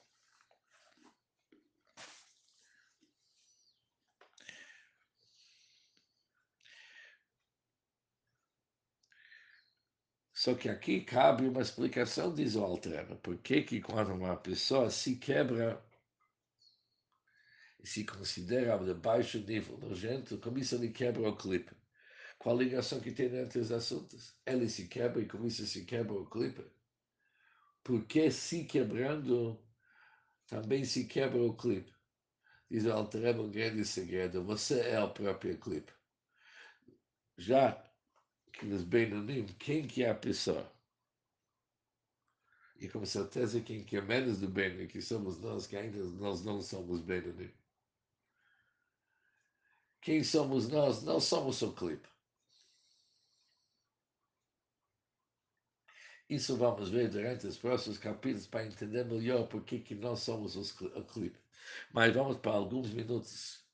Só 10.46 10.54
que 10.54 10.68
aqui 10.68 11.00
cabe 11.00 11.48
uma 11.48 11.60
explicação, 11.60 12.32
diz 12.32 12.54
o 12.54 12.62
Alterna. 12.62 13.16
Por 13.16 13.36
que, 13.38 13.62
que 13.62 13.80
quando 13.80 14.14
uma 14.14 14.36
pessoa 14.36 14.88
se 14.90 15.16
quebra 15.16 15.84
e 17.82 17.84
se 17.84 18.04
considera 18.04 18.78
de 18.78 18.94
baixo 18.94 19.40
nível, 19.40 19.76
nojento, 19.78 20.38
como 20.38 20.58
isso 20.58 20.76
ele 20.76 20.90
quebra 20.90 21.28
o 21.28 21.36
clipe? 21.36 21.74
Qual 22.38 22.54
a 22.54 22.58
ligação 22.60 23.00
que 23.00 23.10
tem 23.10 23.26
entre 23.26 23.58
os 23.58 23.72
assuntos? 23.72 24.36
Ele 24.46 24.68
se 24.68 24.86
quebra 24.86 25.20
e 25.20 25.26
com 25.26 25.44
isso 25.44 25.66
se 25.66 25.84
quebra 25.84 26.12
o 26.12 26.30
clipe. 26.30 26.64
Porque 27.82 28.30
se 28.30 28.62
quebrando, 28.66 29.60
também 30.46 30.84
se 30.84 31.06
quebra 31.06 31.42
o 31.42 31.56
clipe. 31.56 31.92
Diz 32.70 32.84
o 32.84 32.92
Altereba 32.92 33.42
um 33.42 33.50
grande 33.50 33.84
segredo. 33.84 34.44
Você 34.44 34.78
é 34.80 35.02
o 35.02 35.10
próprio 35.10 35.58
clipe. 35.58 35.92
Já 37.36 37.84
nos 38.64 38.82
Benonim, 38.82 39.46
quem 39.58 39.86
que 39.86 40.02
é 40.02 40.10
a 40.10 40.14
pessoa? 40.14 40.72
E 42.78 42.88
com 42.88 43.04
certeza 43.04 43.60
quem 43.60 43.84
que 43.84 43.96
é 43.96 44.00
menos 44.00 44.38
do 44.40 44.48
Benonim, 44.48 44.86
que 44.86 45.02
somos 45.02 45.38
nós, 45.38 45.66
que 45.66 45.76
ainda 45.76 45.98
nós 45.98 46.42
não 46.42 46.62
somos 46.62 47.00
Benonim. 47.00 47.52
Quem 50.00 50.22
somos 50.22 50.68
nós? 50.68 51.02
Nós 51.02 51.24
somos 51.24 51.60
o 51.62 51.72
clipe. 51.72 52.08
Isso 56.28 56.56
vamos 56.56 56.90
ver 56.90 57.08
durante 57.08 57.46
os 57.46 57.58
próximos 57.58 57.98
capítulos 57.98 58.46
para 58.46 58.66
entender 58.66 59.04
melhor 59.04 59.46
por 59.48 59.64
que 59.64 59.94
nós 59.94 60.20
somos 60.20 60.56
os, 60.56 60.70
o 60.80 61.04
clipe. 61.04 61.38
Mas 61.92 62.14
vamos 62.14 62.38
para 62.38 62.52
alguns 62.52 62.90
minutos 62.90 63.64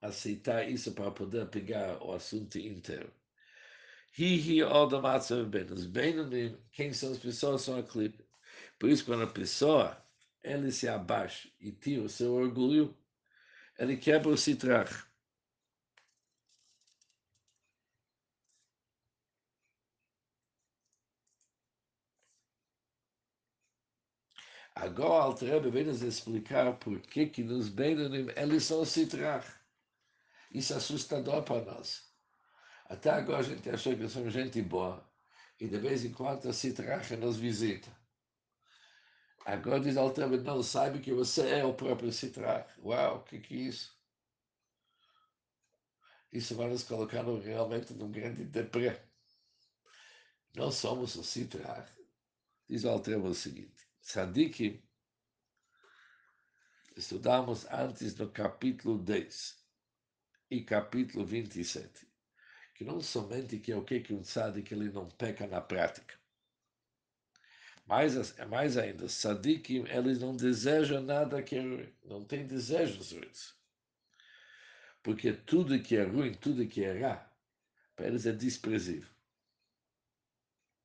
aceitar 0.00 0.68
isso 0.68 0.92
para 0.92 1.10
poder 1.10 1.48
pegar 1.50 2.02
o 2.02 2.12
assunto 2.12 2.58
inteiro. 2.58 3.12
Hihi 4.18 4.64
Odom 4.64 5.06
Atzav 5.06 5.48
Ben. 5.48 5.72
Os 5.72 5.86
Benonim, 5.86 6.58
quem 6.72 6.92
são 6.92 7.12
as 7.12 7.18
pessoas, 7.18 7.62
são 7.62 7.78
a 7.78 7.84
clipe. 7.84 8.26
Por 8.78 8.90
isso, 8.90 9.04
quando 9.04 9.22
a 9.22 9.26
pessoa 9.28 9.96
ele 10.42 10.72
se 10.72 10.88
abaixa 10.88 11.48
e 11.60 11.70
tira 11.70 12.02
o 12.02 12.08
seu 12.08 12.34
orgulho, 12.34 12.96
ele 13.78 13.96
quebra 13.96 14.28
o 14.30 14.36
citrach. 14.36 15.06
Agora, 24.74 25.24
Altrebe 25.24 25.70
vem 25.70 25.84
nos 25.84 26.02
explicar 26.02 26.76
por 26.78 27.00
que, 27.02 27.26
que 27.26 27.44
nos 27.44 27.68
Benonim 27.68 28.26
eles 28.36 28.64
são 28.64 28.84
citrach. 28.84 29.46
Isso 30.52 30.72
é 30.72 30.76
assustador 30.76 31.44
para 31.44 31.64
nós. 31.64 32.07
Até 32.88 33.10
agora 33.10 33.40
a 33.40 33.42
gente 33.42 33.68
achou 33.68 33.94
que 33.96 34.08
somos 34.08 34.32
gente 34.32 34.60
boa. 34.62 35.06
E 35.60 35.68
de 35.68 35.78
vez 35.78 36.04
em 36.04 36.12
quando 36.12 36.48
a 36.48 36.52
citrach 36.52 37.14
nos 37.16 37.36
visita. 37.36 37.90
Agora 39.44 39.80
diz 39.80 39.96
Altrebe, 39.96 40.38
não 40.38 40.62
sabe 40.62 41.00
que 41.00 41.12
você 41.12 41.48
é 41.48 41.64
o 41.64 41.74
próprio 41.74 42.12
citrach. 42.12 42.70
Uau, 42.80 43.18
o 43.18 43.22
que, 43.24 43.40
que 43.40 43.54
é 43.54 43.58
isso? 43.58 43.98
Isso 46.32 46.54
vai 46.54 46.68
nos 46.68 46.82
colocar 46.82 47.24
realmente 47.24 47.94
num 47.94 48.10
grande 48.10 48.44
deprê. 48.44 49.00
Nós 50.54 50.74
somos 50.74 51.14
o 51.16 51.24
citrach. 51.24 51.90
Diz 52.68 52.84
Altrebe 52.84 53.26
o 53.26 53.34
seguinte. 53.34 53.86
Tzadikim, 54.02 54.82
estudamos 56.96 57.66
antes 57.70 58.16
no 58.16 58.30
capítulo 58.30 58.98
10 58.98 59.58
e 60.50 60.62
capítulo 60.62 61.26
27, 61.26 62.07
que 62.78 62.84
não 62.84 63.00
somente 63.00 63.58
que 63.58 63.72
é 63.72 63.76
o 63.76 63.82
que, 63.82 63.98
que 63.98 64.14
um 64.14 64.22
tzadik 64.22 64.72
ele 64.72 64.88
não 64.92 65.08
peca 65.10 65.48
na 65.48 65.60
prática, 65.60 66.14
mas 67.84 68.36
mais 68.46 68.76
ainda, 68.76 69.06
tzadikim, 69.06 69.84
eles 69.88 70.20
não 70.20 70.36
desejam 70.36 71.02
nada 71.02 71.42
que 71.42 71.56
é 71.56 71.60
ruim, 71.60 71.92
não 72.04 72.24
têm 72.24 72.46
desejos 72.46 73.10
ruins. 73.10 73.52
Porque 75.02 75.32
tudo 75.32 75.82
que 75.82 75.96
é 75.96 76.04
ruim, 76.04 76.32
tudo 76.34 76.68
que 76.68 76.84
é 76.84 76.94
errar, 76.94 77.36
para 77.96 78.06
eles 78.06 78.26
é 78.26 78.32
desprezível. 78.32 79.10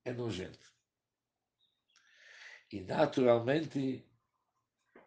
É 0.04 0.14
nojento. 0.14 0.74
E 2.72 2.82
naturalmente 2.82 4.04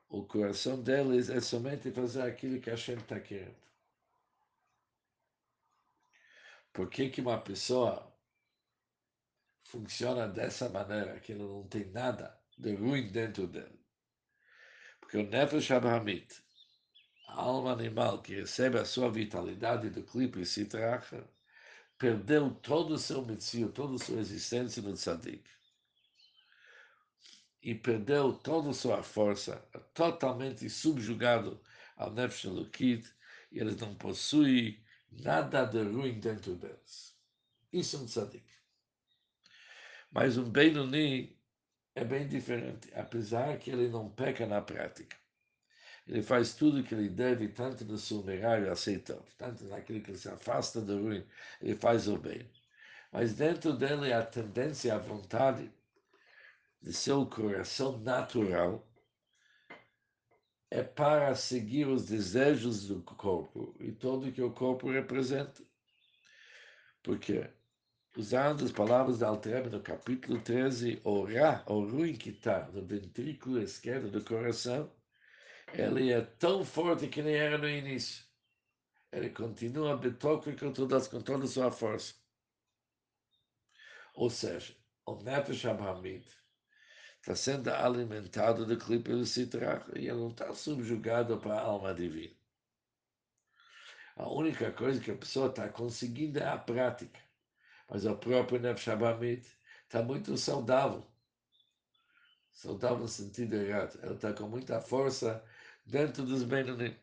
o 0.08 0.22
coração 0.24 0.80
deles 0.80 1.30
é 1.30 1.40
somente 1.40 1.90
fazer 1.90 2.22
aquilo 2.22 2.60
que 2.60 2.70
a 2.70 2.76
gente 2.76 3.02
está 3.02 3.18
querendo. 3.18 3.65
Por 6.76 6.90
que, 6.90 7.08
que 7.08 7.22
uma 7.22 7.40
pessoa 7.40 8.14
funciona 9.64 10.28
dessa 10.28 10.68
maneira, 10.68 11.18
que 11.20 11.32
ela 11.32 11.42
não 11.42 11.66
tem 11.66 11.86
nada 11.86 12.38
de 12.58 12.74
ruim 12.74 13.10
dentro 13.10 13.46
dele? 13.46 13.80
Porque 15.00 15.16
o 15.16 15.26
Nefesh 15.26 15.70
Abrahamit, 15.70 16.44
a 17.28 17.40
alma 17.40 17.72
animal 17.72 18.20
que 18.20 18.34
recebe 18.34 18.78
a 18.78 18.84
sua 18.84 19.10
vitalidade 19.10 19.88
do 19.88 20.04
clipe 20.04 20.42
e 20.42 20.44
se 20.44 20.66
traja, 20.66 21.26
perdeu 21.96 22.50
todo 22.56 22.92
o 22.92 22.98
seu 22.98 23.24
metzio, 23.24 23.72
toda 23.72 23.94
a 23.94 23.98
sua 23.98 24.20
existência 24.20 24.82
no 24.82 24.92
tzadik. 24.92 25.48
E 27.62 27.74
perdeu 27.74 28.34
toda 28.34 28.68
a 28.68 28.74
sua 28.74 29.02
força, 29.02 29.66
totalmente 29.94 30.68
subjugado 30.68 31.58
ao 31.96 32.12
Nefesh 32.12 32.44
Elokit, 32.44 33.10
e 33.50 33.60
eles 33.60 33.78
não 33.78 33.94
possuem 33.94 34.84
nada 35.22 35.64
de 35.64 35.82
ruim 35.82 36.18
dentro 36.20 36.54
deles. 36.54 37.16
Isso 37.72 37.96
é 37.96 37.98
um 38.00 38.06
tzadik. 38.06 38.46
Mas 40.10 40.38
um 40.38 40.48
Benoni 40.50 41.36
é 41.94 42.04
bem 42.04 42.28
diferente, 42.28 42.90
apesar 42.94 43.58
que 43.58 43.70
ele 43.70 43.88
não 43.88 44.10
peca 44.10 44.46
na 44.46 44.60
prática. 44.60 45.16
Ele 46.06 46.22
faz 46.22 46.54
tudo 46.54 46.80
o 46.80 46.84
que 46.84 46.94
ele 46.94 47.08
deve, 47.08 47.48
tanto 47.48 47.84
no 47.84 47.98
seu 47.98 48.22
merário 48.22 48.70
aceitável, 48.70 49.26
tanto 49.36 49.64
naquilo 49.64 50.00
que 50.00 50.12
ele 50.12 50.18
se 50.18 50.28
afasta 50.28 50.80
do 50.80 51.02
ruim, 51.02 51.26
ele 51.60 51.74
faz 51.74 52.06
o 52.06 52.16
bem. 52.16 52.48
Mas 53.10 53.34
dentro 53.34 53.72
dele 53.72 54.12
a 54.12 54.24
tendência, 54.24 54.94
a 54.94 54.98
vontade 54.98 55.72
de 56.80 56.92
seu 56.92 57.26
coração 57.26 57.98
natural 57.98 58.86
é 60.70 60.82
para 60.82 61.34
seguir 61.34 61.86
os 61.86 62.06
desejos 62.06 62.88
do 62.88 63.02
corpo 63.02 63.74
e 63.78 63.92
tudo 63.92 64.32
que 64.32 64.42
o 64.42 64.52
corpo 64.52 64.90
representa. 64.90 65.62
Porque, 67.02 67.48
usando 68.16 68.64
as 68.64 68.72
palavras 68.72 69.18
da 69.18 69.28
Altrebe 69.28 69.70
no 69.70 69.80
capítulo 69.80 70.40
13, 70.40 71.00
o 71.04 71.24
ra, 71.24 71.64
o 71.66 71.80
ruim 71.80 72.14
que 72.14 72.30
está 72.30 72.68
no 72.70 72.84
ventrículo 72.84 73.62
esquerdo 73.62 74.10
do 74.10 74.24
coração, 74.24 74.92
ele 75.72 76.12
é 76.12 76.20
tão 76.20 76.64
forte 76.64 77.08
que 77.08 77.22
nem 77.22 77.34
era 77.34 77.58
no 77.58 77.68
início. 77.68 78.24
Ele 79.12 79.30
continua 79.30 79.96
betóquico 79.96 80.58
com 80.58 80.72
toda, 80.72 81.00
com 81.08 81.20
toda 81.20 81.44
a 81.44 81.48
sua 81.48 81.70
força. 81.70 82.14
Ou 84.14 84.28
seja, 84.30 84.76
o 85.04 85.14
Nefesh 85.22 85.64
Abhamid 85.64 86.26
está 87.26 87.34
sendo 87.34 87.68
alimentado 87.70 88.64
do 88.64 88.78
clipe 88.78 89.10
do 89.10 89.26
Citrach 89.26 89.84
e 89.96 90.06
ele 90.06 90.12
não 90.12 90.28
está 90.28 90.54
subjugado 90.54 91.36
para 91.38 91.54
a 91.54 91.60
alma 91.60 91.92
divina. 91.92 92.32
A 94.14 94.28
única 94.28 94.70
coisa 94.70 95.00
que 95.00 95.10
a 95.10 95.16
pessoa 95.16 95.48
está 95.48 95.68
conseguindo 95.68 96.38
é 96.38 96.46
a 96.46 96.56
prática. 96.56 97.18
Mas 97.90 98.04
o 98.06 98.16
próprio 98.16 98.60
Nefesh 98.60 98.88
Abhamid 98.90 99.44
está 99.82 100.04
muito 100.04 100.36
saudável. 100.36 101.04
Saudável 102.52 102.98
no 102.98 103.08
sentido 103.08 103.56
errado. 103.56 103.98
Ele 104.04 104.14
está 104.14 104.32
com 104.32 104.46
muita 104.46 104.80
força 104.80 105.44
dentro 105.84 106.22
dos 106.24 106.44
Benonim. 106.44 106.96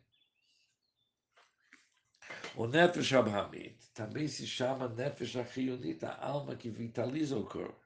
O 2.55 2.65
Nefesh 2.65 3.11
Abhamid 3.11 3.75
também 3.93 4.29
se 4.29 4.47
chama 4.47 4.87
Nefesh 4.87 5.35
Achionit, 5.35 6.05
a 6.05 6.15
alma 6.25 6.55
que 6.55 6.69
vitaliza 6.69 7.37
o 7.37 7.45
corpo. 7.45 7.82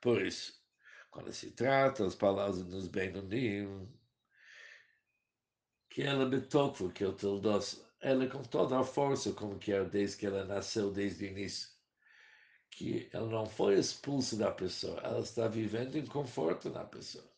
Por 0.00 0.22
isso, 0.22 0.62
quando 1.10 1.32
se 1.32 1.50
trata 1.52 2.06
as 2.06 2.14
palavras 2.14 2.64
nos 2.64 2.88
Benonim, 2.88 3.88
que 5.90 6.02
ela 6.02 6.26
betokva, 6.26 6.92
que 6.92 7.04
é 7.04 7.08
o 7.08 7.12
Tildos, 7.12 7.84
ela 8.00 8.28
com 8.28 8.42
toda 8.42 8.78
a 8.78 8.84
força, 8.84 9.32
como 9.32 9.58
que 9.58 9.72
é 9.72 9.84
desde 9.84 10.18
que 10.18 10.26
ela 10.26 10.44
nasceu, 10.44 10.92
desde 10.92 11.24
o 11.24 11.28
início 11.28 11.78
que 12.70 13.08
ela 13.12 13.28
não 13.28 13.46
foi 13.46 13.78
expulsa 13.78 14.36
da 14.36 14.50
pessoa, 14.50 15.00
ela 15.00 15.20
está 15.20 15.48
vivendo 15.48 15.96
em 15.96 16.06
conforto 16.06 16.70
na 16.70 16.84
pessoa. 16.84 17.28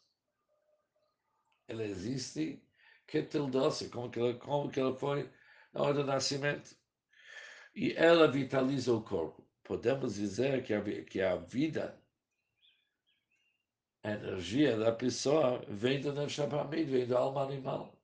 Ela 1.68 1.84
existe 1.84 2.62
que 3.06 3.22
doce, 3.22 3.88
como 3.88 4.10
que 4.10 4.18
ela, 4.18 4.34
como 4.34 4.70
que 4.70 4.80
ela 4.80 4.94
foi 4.94 5.30
na 5.72 5.82
hora 5.82 5.94
do 5.94 6.04
nascimento. 6.04 6.76
E 7.74 7.92
ela 7.92 8.30
vitaliza 8.30 8.92
o 8.92 9.02
corpo. 9.02 9.46
Podemos 9.62 10.16
dizer 10.16 10.64
que 10.64 10.74
a, 10.74 11.04
que 11.04 11.20
a 11.20 11.36
vida, 11.36 11.99
a 14.02 14.12
energia 14.12 14.76
da 14.76 14.92
pessoa 14.92 15.64
vem 15.68 16.00
do 16.00 16.12
Nefshabamid, 16.12 16.90
vem 16.90 17.06
do 17.06 17.16
alma 17.16 17.42
animal. 17.42 17.94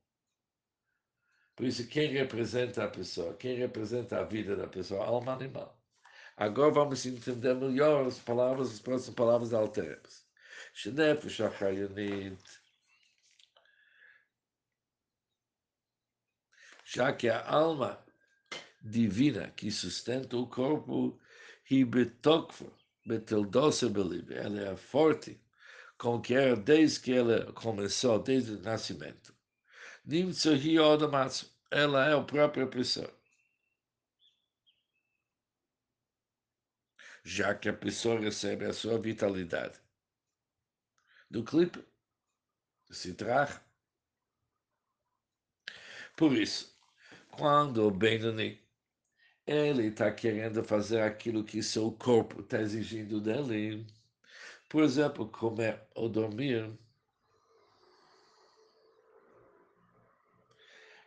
Por 1.55 1.65
isso, 1.65 1.89
quem 1.89 2.11
representa 2.13 2.85
a 2.85 2.89
pessoa? 2.89 3.35
Quem 3.35 3.57
representa 3.57 4.19
a 4.21 4.25
vida 4.25 4.55
da 4.55 4.67
pessoa? 4.69 5.07
Alma 5.07 5.33
animal. 5.33 5.75
Agora 6.37 6.71
vamos 6.71 7.07
entender 7.07 7.55
melhor 7.55 8.07
as 8.07 8.19
palavras, 8.19 8.73
as 8.73 8.81
próximas 8.81 9.15
palavras 9.15 9.51
da 9.51 9.59
Alterebs. 9.59 10.27
Shenefesh 10.75 11.41
Achayonit. 11.41 12.39
Já 16.85 17.13
que 17.13 17.29
a 17.31 17.43
alma 17.49 18.05
divina 18.83 19.51
que 19.51 19.71
sustenta 19.71 20.37
o 20.37 20.47
corpo, 20.47 21.19
Hibetokva, 21.71 22.71
Beteldosa 23.07 23.89
Believe, 23.89 24.35
ela 24.35 24.61
é 24.61 24.77
forte, 24.77 25.41
que 26.23 26.35
era 26.35 26.57
desde 26.57 27.01
que 27.01 27.13
ela 27.13 27.53
começou, 27.53 28.19
desde 28.19 28.53
o 28.53 28.61
nascimento. 28.61 29.35
Nimtsu 30.05 30.55
Hi 30.55 30.79
Odamatsu, 30.79 31.51
ela 31.71 32.09
é 32.09 32.15
a 32.15 32.23
própria 32.23 32.67
pessoa. 32.67 33.17
já 37.27 37.53
que 37.57 37.69
a 37.69 37.73
pessoa 37.73 38.21
recebe 38.21 38.65
a 38.65 38.73
sua 38.73 39.01
vitalidade. 39.01 39.77
Do 41.29 41.43
clipe, 41.43 41.85
se 42.89 43.15
traz. 43.15 43.61
Por 46.17 46.33
isso, 46.33 46.73
quando 47.33 47.85
o 47.85 47.91
Benoni 47.91 48.65
ele 49.45 49.89
está 49.89 50.13
querendo 50.13 50.63
fazer 50.63 51.01
aquilo 51.01 51.43
que 51.43 51.65
seu 51.65 51.91
corpo 51.91 52.43
está 52.43 52.61
exigindo 52.61 53.21
dele, 53.21 53.85
por 54.69 54.83
exemplo, 54.83 55.29
comer 55.29 55.87
ou 55.95 56.09
dormir, 56.09 56.79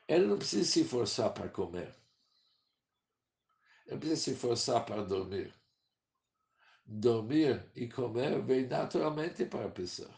ele 0.08 0.26
não 0.26 0.38
precisa 0.38 0.69
se 0.69 0.84
forçar 0.84 1.34
para 1.34 1.50
comer. 1.50 1.95
Ele 3.88 3.98
precisa 4.00 4.22
se 4.22 4.36
forçar 4.36 4.86
para 4.86 5.04
dormir 5.04 5.54
dormir 6.89 7.63
e 7.76 7.88
comer 7.88 8.41
vem 8.41 8.67
naturalmente 8.67 9.45
para 9.45 9.65
a 9.67 9.72
pessoa. 9.72 10.10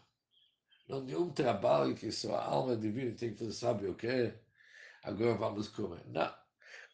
Não 0.87 1.03
nenhum 1.03 1.29
trabalho 1.31 1.95
que 1.95 2.11
sua 2.11 2.41
alma 2.43 2.77
divina 2.77 3.15
tem 3.15 3.33
que 3.33 3.39
fazer, 3.39 3.51
sabe 3.51 3.87
o 3.87 3.95
quê? 3.95 4.33
Agora 5.03 5.35
vamos 5.35 5.67
comer. 5.67 6.05
Não. 6.07 6.33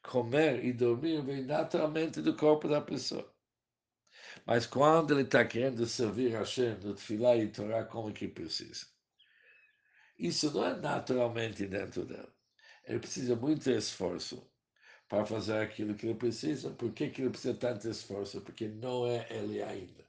Comer 0.03 0.65
e 0.65 0.73
dormir 0.73 1.21
vem 1.23 1.43
naturalmente 1.43 2.21
do 2.21 2.36
corpo 2.36 2.67
da 2.67 2.81
pessoa. 2.81 3.31
Mas 4.47 4.65
quando 4.65 5.12
ele 5.12 5.23
está 5.23 5.43
querendo 5.43 5.86
servir 5.86 6.33
a 6.33 6.39
Hashem 6.39 6.77
no 6.77 6.93
Tfilah 6.95 7.36
e 7.36 7.49
Torá 7.49 7.83
como 7.83 8.13
que 8.13 8.29
precisa. 8.29 8.88
Isso 10.17 10.49
não 10.53 10.63
é 10.63 10.73
naturalmente 10.73 11.67
dentro 11.67 12.05
dele. 12.05 12.31
Ele 12.86 12.99
precisa 12.99 13.36
muito 13.36 13.69
esforço 13.69 14.49
para 15.10 15.25
fazer 15.25 15.60
aquilo 15.60 15.95
que 15.95 16.07
ele 16.07 16.15
precisa. 16.15 16.71
Por 16.71 16.93
que, 16.93 17.10
que 17.10 17.23
ele 17.23 17.29
precisa 17.29 17.55
tanto 17.55 17.89
esforço? 17.89 18.39
Porque 18.39 18.69
não 18.69 19.05
é 19.05 19.27
ele 19.29 19.62
ainda. 19.62 20.07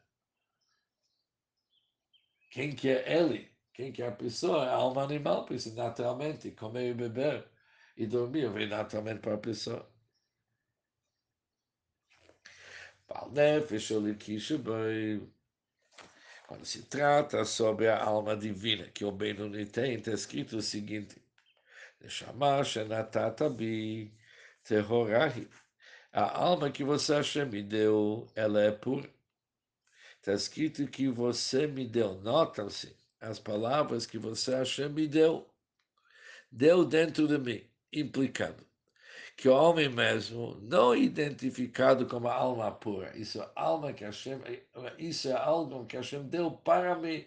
Quem 2.52 2.76
que 2.76 2.90
é 2.90 3.18
ele? 3.18 3.50
Quem 3.74 3.90
que 3.92 4.02
é 4.02 4.06
a 4.06 4.12
pessoa? 4.12 4.66
A 4.66 4.74
alma 4.74 5.02
animal 5.02 5.46
precisa 5.46 5.74
naturalmente 5.82 6.52
comer 6.52 6.90
e 6.90 6.94
beber 6.94 7.44
e 7.96 8.06
dormir, 8.06 8.48
vem 8.52 8.68
naturalmente 8.68 9.20
para 9.20 9.34
a 9.34 9.38
pessoa. 9.38 9.92
Quando 16.46 16.64
se 16.64 16.82
trata 16.82 17.44
sobre 17.44 17.88
a 17.88 18.02
alma 18.02 18.36
divina 18.36 18.84
que 18.88 19.02
o 19.04 19.10
Benoni 19.10 19.64
tem, 19.64 19.94
está 19.94 20.12
escrito 20.12 20.58
o 20.58 20.62
seguinte. 20.62 21.16
A 26.12 26.38
alma 26.38 26.70
que 26.70 26.84
você 26.84 27.14
Hashem 27.14 27.46
me 27.46 27.62
deu, 27.62 28.28
ela 28.34 28.62
é 28.62 28.70
pura. 28.70 29.08
Está 30.18 30.34
escrito 30.34 30.86
que 30.86 31.08
você 31.08 31.66
me 31.66 31.86
deu. 31.86 32.14
Notam-se 32.20 32.94
as 33.20 33.38
palavras 33.38 34.04
que 34.04 34.18
você 34.18 34.54
Hashem 34.54 34.90
me 34.90 35.08
deu. 35.08 35.48
Deu 36.52 36.84
dentro 36.84 37.26
de 37.26 37.38
mim, 37.38 37.64
implicando 37.90 38.67
que 39.38 39.48
o 39.48 39.54
homem 39.54 39.88
mesmo, 39.88 40.56
não 40.62 40.96
identificado 40.96 42.06
como 42.06 42.26
alma 42.26 42.72
pura, 42.72 43.16
isso 43.16 43.40
é 43.40 43.48
alma 43.54 43.92
que 43.92 44.04
Hashem, 44.04 44.40
isso 44.98 45.28
é 45.28 45.32
algo 45.32 45.86
que 45.86 45.96
Hashem 45.96 46.24
deu 46.24 46.50
para 46.50 46.96
mim. 46.96 47.24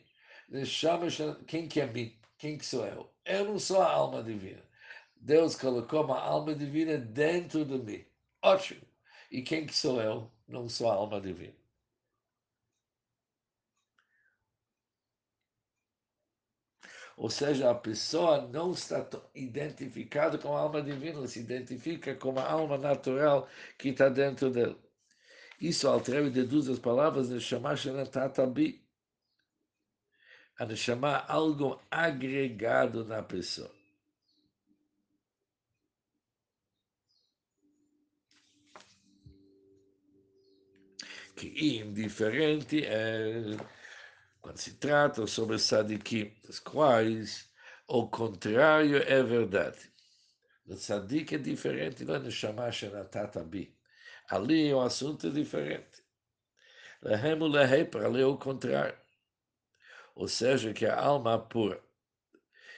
Quem 1.47 1.69
que 1.69 1.79
é 1.79 1.87
mim? 1.87 2.13
Quem 2.37 2.57
que 2.57 2.65
sou 2.65 2.85
eu? 2.85 3.09
Eu 3.23 3.45
não 3.45 3.57
sou 3.57 3.81
a 3.81 3.89
alma 3.89 4.21
divina. 4.21 4.61
Deus 5.15 5.55
colocou 5.55 6.03
uma 6.03 6.19
alma 6.19 6.53
divina 6.53 6.97
dentro 6.97 7.63
de 7.63 7.77
mim. 7.77 8.05
Ótimo. 8.41 8.81
E 9.31 9.41
quem 9.41 9.65
que 9.65 9.73
sou 9.73 10.01
eu? 10.01 10.29
Não 10.49 10.67
sou 10.67 10.91
a 10.91 10.95
alma 10.95 11.21
divina. 11.21 11.60
Ou 17.17 17.29
seja, 17.29 17.69
a 17.69 17.75
pessoa 17.75 18.47
não 18.47 18.71
está 18.71 19.05
identificada 19.35 20.37
com 20.37 20.55
a 20.55 20.61
alma 20.61 20.81
divina, 20.81 21.17
ela 21.17 21.27
se 21.27 21.39
identifica 21.39 22.15
com 22.15 22.37
a 22.39 22.49
alma 22.49 22.77
natural 22.77 23.47
que 23.77 23.89
está 23.89 24.09
dentro 24.09 24.49
dele. 24.49 24.77
Isso 25.59 25.87
altera 25.87 26.25
e 26.25 26.29
deduz 26.31 26.67
as 26.69 26.79
palavras 26.79 27.29
Neshama 27.29 27.75
Shenatatabi. 27.75 28.83
A 30.57 30.65
Neshama 30.65 31.17
algo 31.27 31.79
agregado 31.91 33.05
na 33.05 33.21
pessoa. 33.21 33.71
Que 41.35 41.79
indiferente 41.79 42.85
é 42.85 43.57
quando 44.51 44.57
se 44.57 44.73
trata 44.73 45.25
sobre 45.27 45.57
sadikim, 45.57 46.33
dos 46.45 46.59
quais 46.59 47.49
o 47.87 48.07
contrário 48.07 48.97
é 48.97 49.23
verdade. 49.23 49.79
O 50.67 50.75
sadik 50.75 51.35
é 51.35 51.37
diferente 51.37 52.03
do 52.03 52.19
Neshama 52.19 52.69
Shenatatabi. 52.69 53.73
Ali 54.29 54.73
o 54.73 54.81
assunto 54.81 55.27
é 55.27 55.29
diferente. 55.29 56.03
Lehem 57.01 57.39
leheper, 57.39 58.05
ali 58.05 58.21
é 58.21 58.25
o 58.25 58.37
contrário. 58.37 58.97
Ou 60.15 60.27
seja, 60.27 60.73
que 60.73 60.85
a 60.85 60.99
alma 60.99 61.39
pura. 61.39 61.81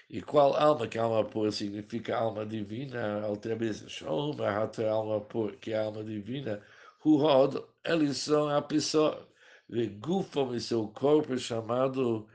E 0.07 0.21
qual 0.21 0.55
alma? 0.55 0.88
Que 0.88 0.99
alma 0.99 1.26
pura 1.26 1.51
significa 1.51 2.15
alma 2.15 2.45
divina? 2.45 3.26
Outra 3.28 3.55
vez, 3.55 3.84
Shomer, 3.88 4.47
alma 4.88 5.21
pura, 5.21 5.55
que 5.57 5.74
é 5.74 5.80
alma 5.80 6.03
divina. 6.03 6.61
Hurod, 7.03 7.63
eles 7.84 8.17
são 8.17 8.47
a 8.47 8.61
pessoa. 8.61 9.28
Gufam 9.70 10.55
e 10.55 10.61
seu 10.61 10.88
corpo 10.88 11.38
chamado 11.38 12.30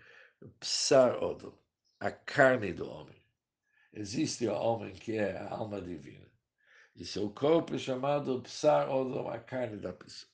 Psar 0.61 1.23
Odom, 1.23 1.57
a 2.01 2.11
carne 2.11 2.73
do 2.73 2.89
homem. 2.89 3.23
Existe 3.93 4.47
o 4.47 4.55
homem 4.55 4.95
que 4.95 5.17
é 5.17 5.37
a 5.37 5.51
alma 5.51 5.81
divina. 5.81 6.27
E 6.95 7.05
seu 7.05 7.31
corpo 7.31 7.75
é 7.75 7.79
chamado 7.79 8.43
Psar 8.43 8.91
Odom, 8.91 9.29
a 9.29 9.39
carne 9.39 9.77
da 9.77 9.93
pessoa. 9.93 10.33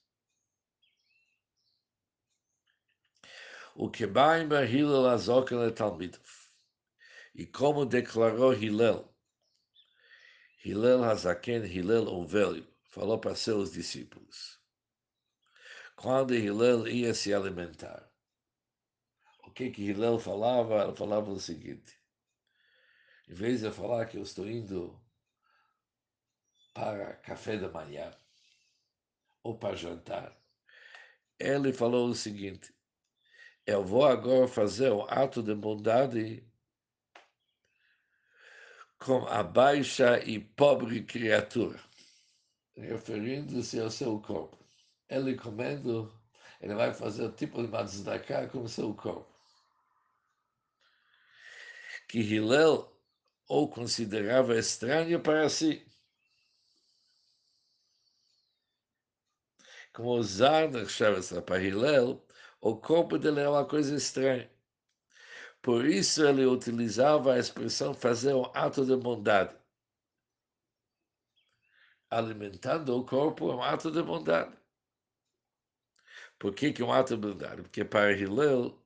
O 3.74 3.90
que 3.90 4.06
Baima 4.06 4.64
Hillel 4.64 5.06
Azokel 5.08 5.72
Talmidov. 5.72 6.48
E 7.34 7.44
como 7.44 7.84
declarou 7.84 8.54
Hillel, 8.54 9.12
Hillel 10.64 11.04
Hazaken, 11.04 11.64
Hillel 11.66 12.06
o 12.06 12.24
velho, 12.24 12.66
falou 12.88 13.18
para 13.18 13.34
seus 13.34 13.72
discípulos. 13.72 14.63
Quando 16.04 16.34
Hillel 16.34 16.86
ia 16.86 17.14
se 17.14 17.32
alimentar, 17.32 18.06
o 19.46 19.50
que 19.50 19.70
que 19.70 19.84
Hillel 19.84 20.18
falava? 20.18 20.84
Ele 20.84 20.94
falava 20.94 21.30
o 21.30 21.40
seguinte, 21.40 21.98
em 23.26 23.32
vez 23.32 23.62
de 23.62 23.70
falar 23.70 24.04
que 24.04 24.18
eu 24.18 24.22
estou 24.22 24.46
indo 24.46 25.02
para 26.74 27.14
café 27.14 27.56
da 27.56 27.70
manhã 27.70 28.14
ou 29.42 29.56
para 29.56 29.74
jantar. 29.74 30.36
Ele 31.38 31.72
falou 31.72 32.10
o 32.10 32.14
seguinte: 32.14 32.74
eu 33.66 33.82
vou 33.82 34.04
agora 34.04 34.46
fazer 34.46 34.92
um 34.92 35.06
ato 35.08 35.42
de 35.42 35.54
bondade 35.54 36.46
com 38.98 39.26
a 39.26 39.42
baixa 39.42 40.22
e 40.22 40.38
pobre 40.38 41.02
criatura, 41.02 41.82
referindo-se 42.76 43.80
ao 43.80 43.90
seu 43.90 44.20
corpo. 44.20 44.63
Ele 45.14 45.36
comendo, 45.36 46.12
ele 46.60 46.74
vai 46.74 46.92
fazer 46.92 47.32
tipo 47.32 47.62
de 47.62 47.68
tzedakah 47.68 48.48
com 48.48 48.62
o 48.62 48.68
seu 48.68 48.94
corpo. 48.94 49.32
Que 52.08 52.20
Hillel 52.20 52.90
ou 53.48 53.68
considerava 53.68 54.56
estranho 54.58 55.20
para 55.20 55.48
si. 55.48 55.86
como 59.94 60.10
o 60.10 60.22
Zarnach 60.22 60.90
chama 60.90 61.20
para 61.42 61.62
Hillel, 61.62 62.20
o 62.60 62.76
corpo 62.76 63.16
dele 63.16 63.40
é 63.40 63.48
uma 63.48 63.64
coisa 63.64 63.94
estranha. 63.94 64.50
Por 65.62 65.86
isso 65.86 66.26
ele 66.26 66.44
utilizava 66.44 67.34
a 67.34 67.38
expressão 67.38 67.94
fazer 67.94 68.34
um 68.34 68.44
ato 68.54 68.84
de 68.84 68.96
bondade. 68.96 69.56
Alimentando 72.10 72.98
o 72.98 73.04
corpo 73.06 73.50
é 73.50 73.54
um 73.54 73.62
ato 73.62 73.90
de 73.90 74.02
bondade. 74.02 74.63
Por 76.44 76.54
que, 76.54 76.74
que 76.74 76.82
é 76.82 76.84
um 76.84 76.92
ato 76.92 77.16
bondade? 77.16 77.62
Porque 77.62 77.82
para 77.82 78.12
Hillel, 78.12 78.78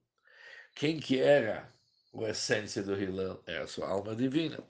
quem 0.76 1.00
que 1.00 1.18
era 1.18 1.74
a 2.14 2.28
essência 2.28 2.84
do 2.84 2.94
Hillel? 2.94 3.42
Era 3.48 3.64
a 3.64 3.66
sua 3.66 3.88
alma 3.88 4.14
divina. 4.14 4.62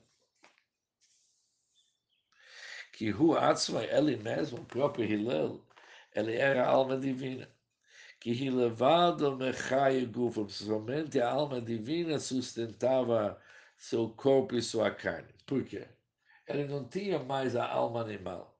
Que 2.91 3.13
Hu 3.13 3.37
Atzma, 3.37 3.83
ele 3.83 4.17
mesmo, 4.17 4.61
o 4.61 4.65
próprio 4.65 5.05
Hillel, 5.05 5.63
ele 6.15 6.35
era 6.35 6.65
a 6.65 6.67
alma 6.67 6.97
divina. 6.97 7.47
Que 8.19 8.49
levado 8.49 9.37
mechai 9.37 10.03
gufo, 10.07 10.49
somente 10.49 11.21
a 11.21 11.29
alma 11.29 11.61
divina 11.61 12.17
sustentava 12.17 13.39
seu 13.77 14.09
corpo 14.09 14.55
e 14.55 14.63
sua 14.63 14.89
carne. 14.89 15.31
Por 15.45 15.63
quê? 15.63 15.87
Ele 16.47 16.65
não 16.65 16.83
tinha 16.89 17.19
mais 17.19 17.55
a 17.55 17.67
alma 17.67 18.01
animal. 18.01 18.59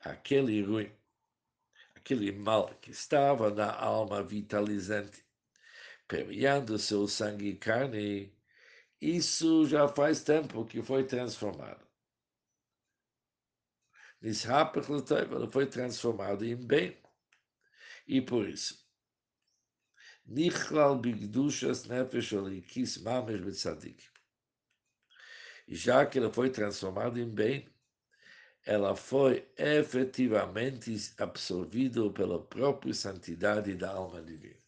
Aquele 0.00 0.62
ruim, 0.62 0.90
aquele 1.94 2.32
mal 2.32 2.74
que 2.80 2.90
estava 2.90 3.50
na 3.50 3.72
alma 3.72 4.22
vitalizante, 4.22 5.24
permeando 6.08 6.78
seu 6.78 7.06
sangue 7.06 7.50
e 7.50 7.56
carne, 7.56 8.34
isso 9.00 9.66
já 9.66 9.88
faz 9.88 10.22
tempo 10.22 10.64
que 10.64 10.82
foi 10.82 11.06
transformado. 11.06 11.86
Ela 14.22 15.50
foi 15.50 15.66
transformado 15.66 16.44
em 16.44 16.56
bem. 16.56 17.00
E 18.06 18.20
por 18.20 18.48
isso, 18.48 18.86
Nichlal 20.26 20.98
Bigdushas 20.98 21.86
Nefesh 21.86 22.32
Olikis 22.32 22.98
Mamesh 22.98 23.40
Betzadik. 23.40 24.08
Já 25.66 26.04
que 26.04 26.18
ela 26.18 26.32
foi 26.32 26.50
transformada 26.50 27.18
em 27.18 27.28
bem, 27.28 27.68
ela 28.66 28.94
foi 28.94 29.48
efetivamente 29.56 30.94
absorvida 31.18 32.10
pela 32.10 32.42
própria 32.42 32.92
santidade 32.92 33.74
da 33.74 33.90
alma 33.90 34.22
divina. 34.22 34.60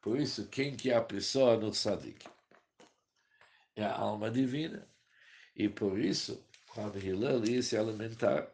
Por 0.00 0.18
isso, 0.20 0.48
quem 0.48 0.76
que 0.76 0.90
é 0.90 0.96
a 0.96 1.02
pessoa 1.02 1.56
no 1.56 1.72
Sadik? 1.72 2.28
É 3.74 3.84
a 3.84 3.96
alma 3.96 4.30
divina. 4.30 4.88
E 5.56 5.68
por 5.68 5.98
isso, 5.98 6.46
quando 6.68 6.98
Hillel 6.98 7.44
ia 7.44 7.62
se 7.62 7.76
alimentar, 7.76 8.52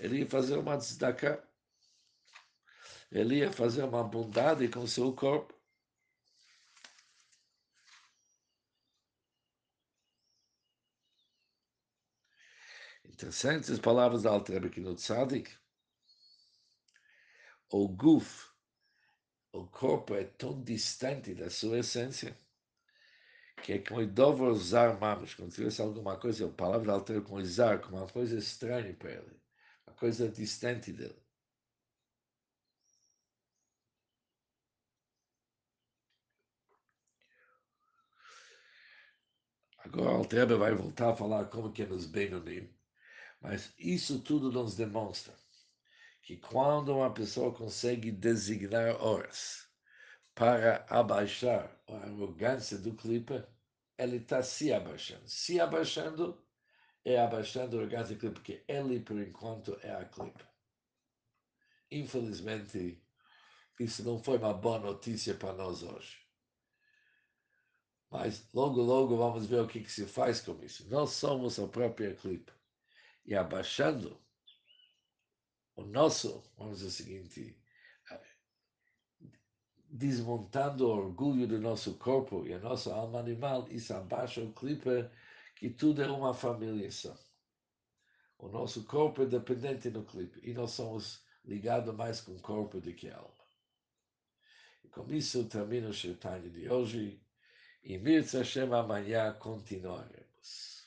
ele 0.00 0.18
ia 0.18 0.28
fazer 0.28 0.56
uma 0.56 0.76
tzedakah. 0.76 1.42
Ele 3.10 3.36
ia 3.36 3.52
fazer 3.52 3.84
uma 3.84 4.02
bondade 4.02 4.66
com 4.68 4.86
seu 4.86 5.12
corpo. 5.12 5.54
Interessantes 13.22 13.78
palavras 13.78 14.24
da 14.24 14.34
aqui 14.34 14.80
no 14.80 14.96
Tzadik. 14.96 15.56
O 17.70 17.86
guf, 17.86 18.50
o 19.52 19.64
corpo 19.66 20.14
é 20.14 20.24
tão 20.24 20.60
distante 20.62 21.32
da 21.32 21.48
sua 21.48 21.78
essência 21.78 22.36
que 23.62 23.74
é 23.74 23.78
como 23.78 24.04
Dover 24.04 24.52
Zar 24.54 24.98
Mamish, 24.98 25.36
quando 25.36 25.52
tivesse 25.52 25.80
alguma 25.80 26.18
coisa, 26.18 26.46
a 26.46 26.50
palavra 26.50 26.88
da 26.88 26.94
Alter 26.94 27.22
com 27.22 27.42
Zar, 27.44 27.80
como 27.80 27.96
uma 27.96 28.08
coisa 28.08 28.36
estranha 28.36 28.92
para 28.94 29.12
ele 29.12 29.42
coisa 30.02 30.28
distante 30.28 30.92
dele. 30.92 31.22
Agora 39.78 40.10
o 40.10 40.16
Altrebe 40.16 40.54
vai 40.56 40.74
voltar 40.74 41.10
a 41.10 41.16
falar 41.16 41.44
como 41.50 41.72
que 41.72 41.82
é 41.82 41.86
nos 41.86 42.06
Benonim, 42.06 42.68
mas 43.42 43.74
isso 43.76 44.20
tudo 44.20 44.52
nos 44.52 44.76
demonstra 44.76 45.34
que 46.22 46.36
quando 46.36 46.94
uma 46.94 47.12
pessoa 47.12 47.52
consegue 47.52 48.12
designar 48.12 49.02
horas 49.02 49.68
para 50.32 50.86
abaixar 50.88 51.76
a 51.88 51.94
arrogância 51.94 52.78
do 52.78 52.94
clipe, 52.94 53.44
ele 53.98 54.18
está 54.18 54.42
se 54.42 54.72
abaixando. 54.72 55.28
Se 55.28 55.60
abaixando, 55.60 56.40
é 57.04 57.18
abaixando 57.18 57.76
o 57.76 57.80
orgasmo 57.80 58.16
clipe, 58.16 58.34
porque 58.36 58.64
ele, 58.68 59.00
por 59.00 59.18
enquanto, 59.20 59.76
é 59.82 59.92
a 59.92 60.04
clipe. 60.04 60.44
Infelizmente, 61.90 63.02
isso 63.80 64.04
não 64.04 64.22
foi 64.22 64.38
uma 64.38 64.54
boa 64.54 64.78
notícia 64.78 65.34
para 65.34 65.52
nós 65.52 65.82
hoje. 65.82 66.16
Mas 68.08 68.48
logo, 68.54 68.80
logo 68.80 69.16
vamos 69.16 69.46
ver 69.46 69.60
o 69.60 69.66
que, 69.66 69.80
que 69.80 69.90
se 69.90 70.06
faz 70.06 70.40
com 70.40 70.62
isso. 70.62 70.88
Nós 70.88 71.10
somos 71.10 71.58
a 71.58 71.66
própria 71.66 72.14
clipe. 72.14 72.52
E 73.24 73.34
abaixando 73.34 74.20
o 75.74 75.84
nosso, 75.84 76.42
vamos 76.56 76.78
dizer 76.78 76.88
o 76.88 76.90
seguinte, 76.90 77.62
desmontando 79.88 80.86
o 80.86 80.90
orgulho 80.90 81.46
do 81.46 81.60
nosso 81.60 81.98
corpo 81.98 82.46
e 82.46 82.54
a 82.54 82.58
nossa 82.58 82.94
alma 82.94 83.20
animal, 83.20 83.68
isso 83.68 83.92
abaixa 83.94 84.42
o 84.42 84.52
clipe 84.52 85.10
que 85.54 85.70
tudo 85.70 86.02
é 86.02 86.10
uma 86.10 86.34
família 86.34 86.90
só. 86.90 87.14
O 88.38 88.48
nosso 88.48 88.84
corpo 88.84 89.22
é 89.22 89.26
dependente 89.26 89.90
do 89.90 90.02
clipe 90.04 90.40
e 90.42 90.52
nós 90.52 90.72
somos 90.72 91.22
ligados 91.44 91.94
mais 91.94 92.20
com 92.20 92.32
o 92.32 92.40
corpo 92.40 92.80
do 92.80 92.92
que 92.92 93.08
a 93.08 93.16
alma. 93.16 93.44
E 94.82 94.88
com 94.88 95.12
isso 95.12 95.48
termino 95.48 95.90
o 95.90 95.92
Shaitanya 95.92 96.50
de 96.50 96.68
hoje 96.68 97.22
e 97.84 97.98
Mirza 97.98 98.38
Hashem 98.38 98.72
amanhã 98.72 99.32
continuaremos. 99.34 100.81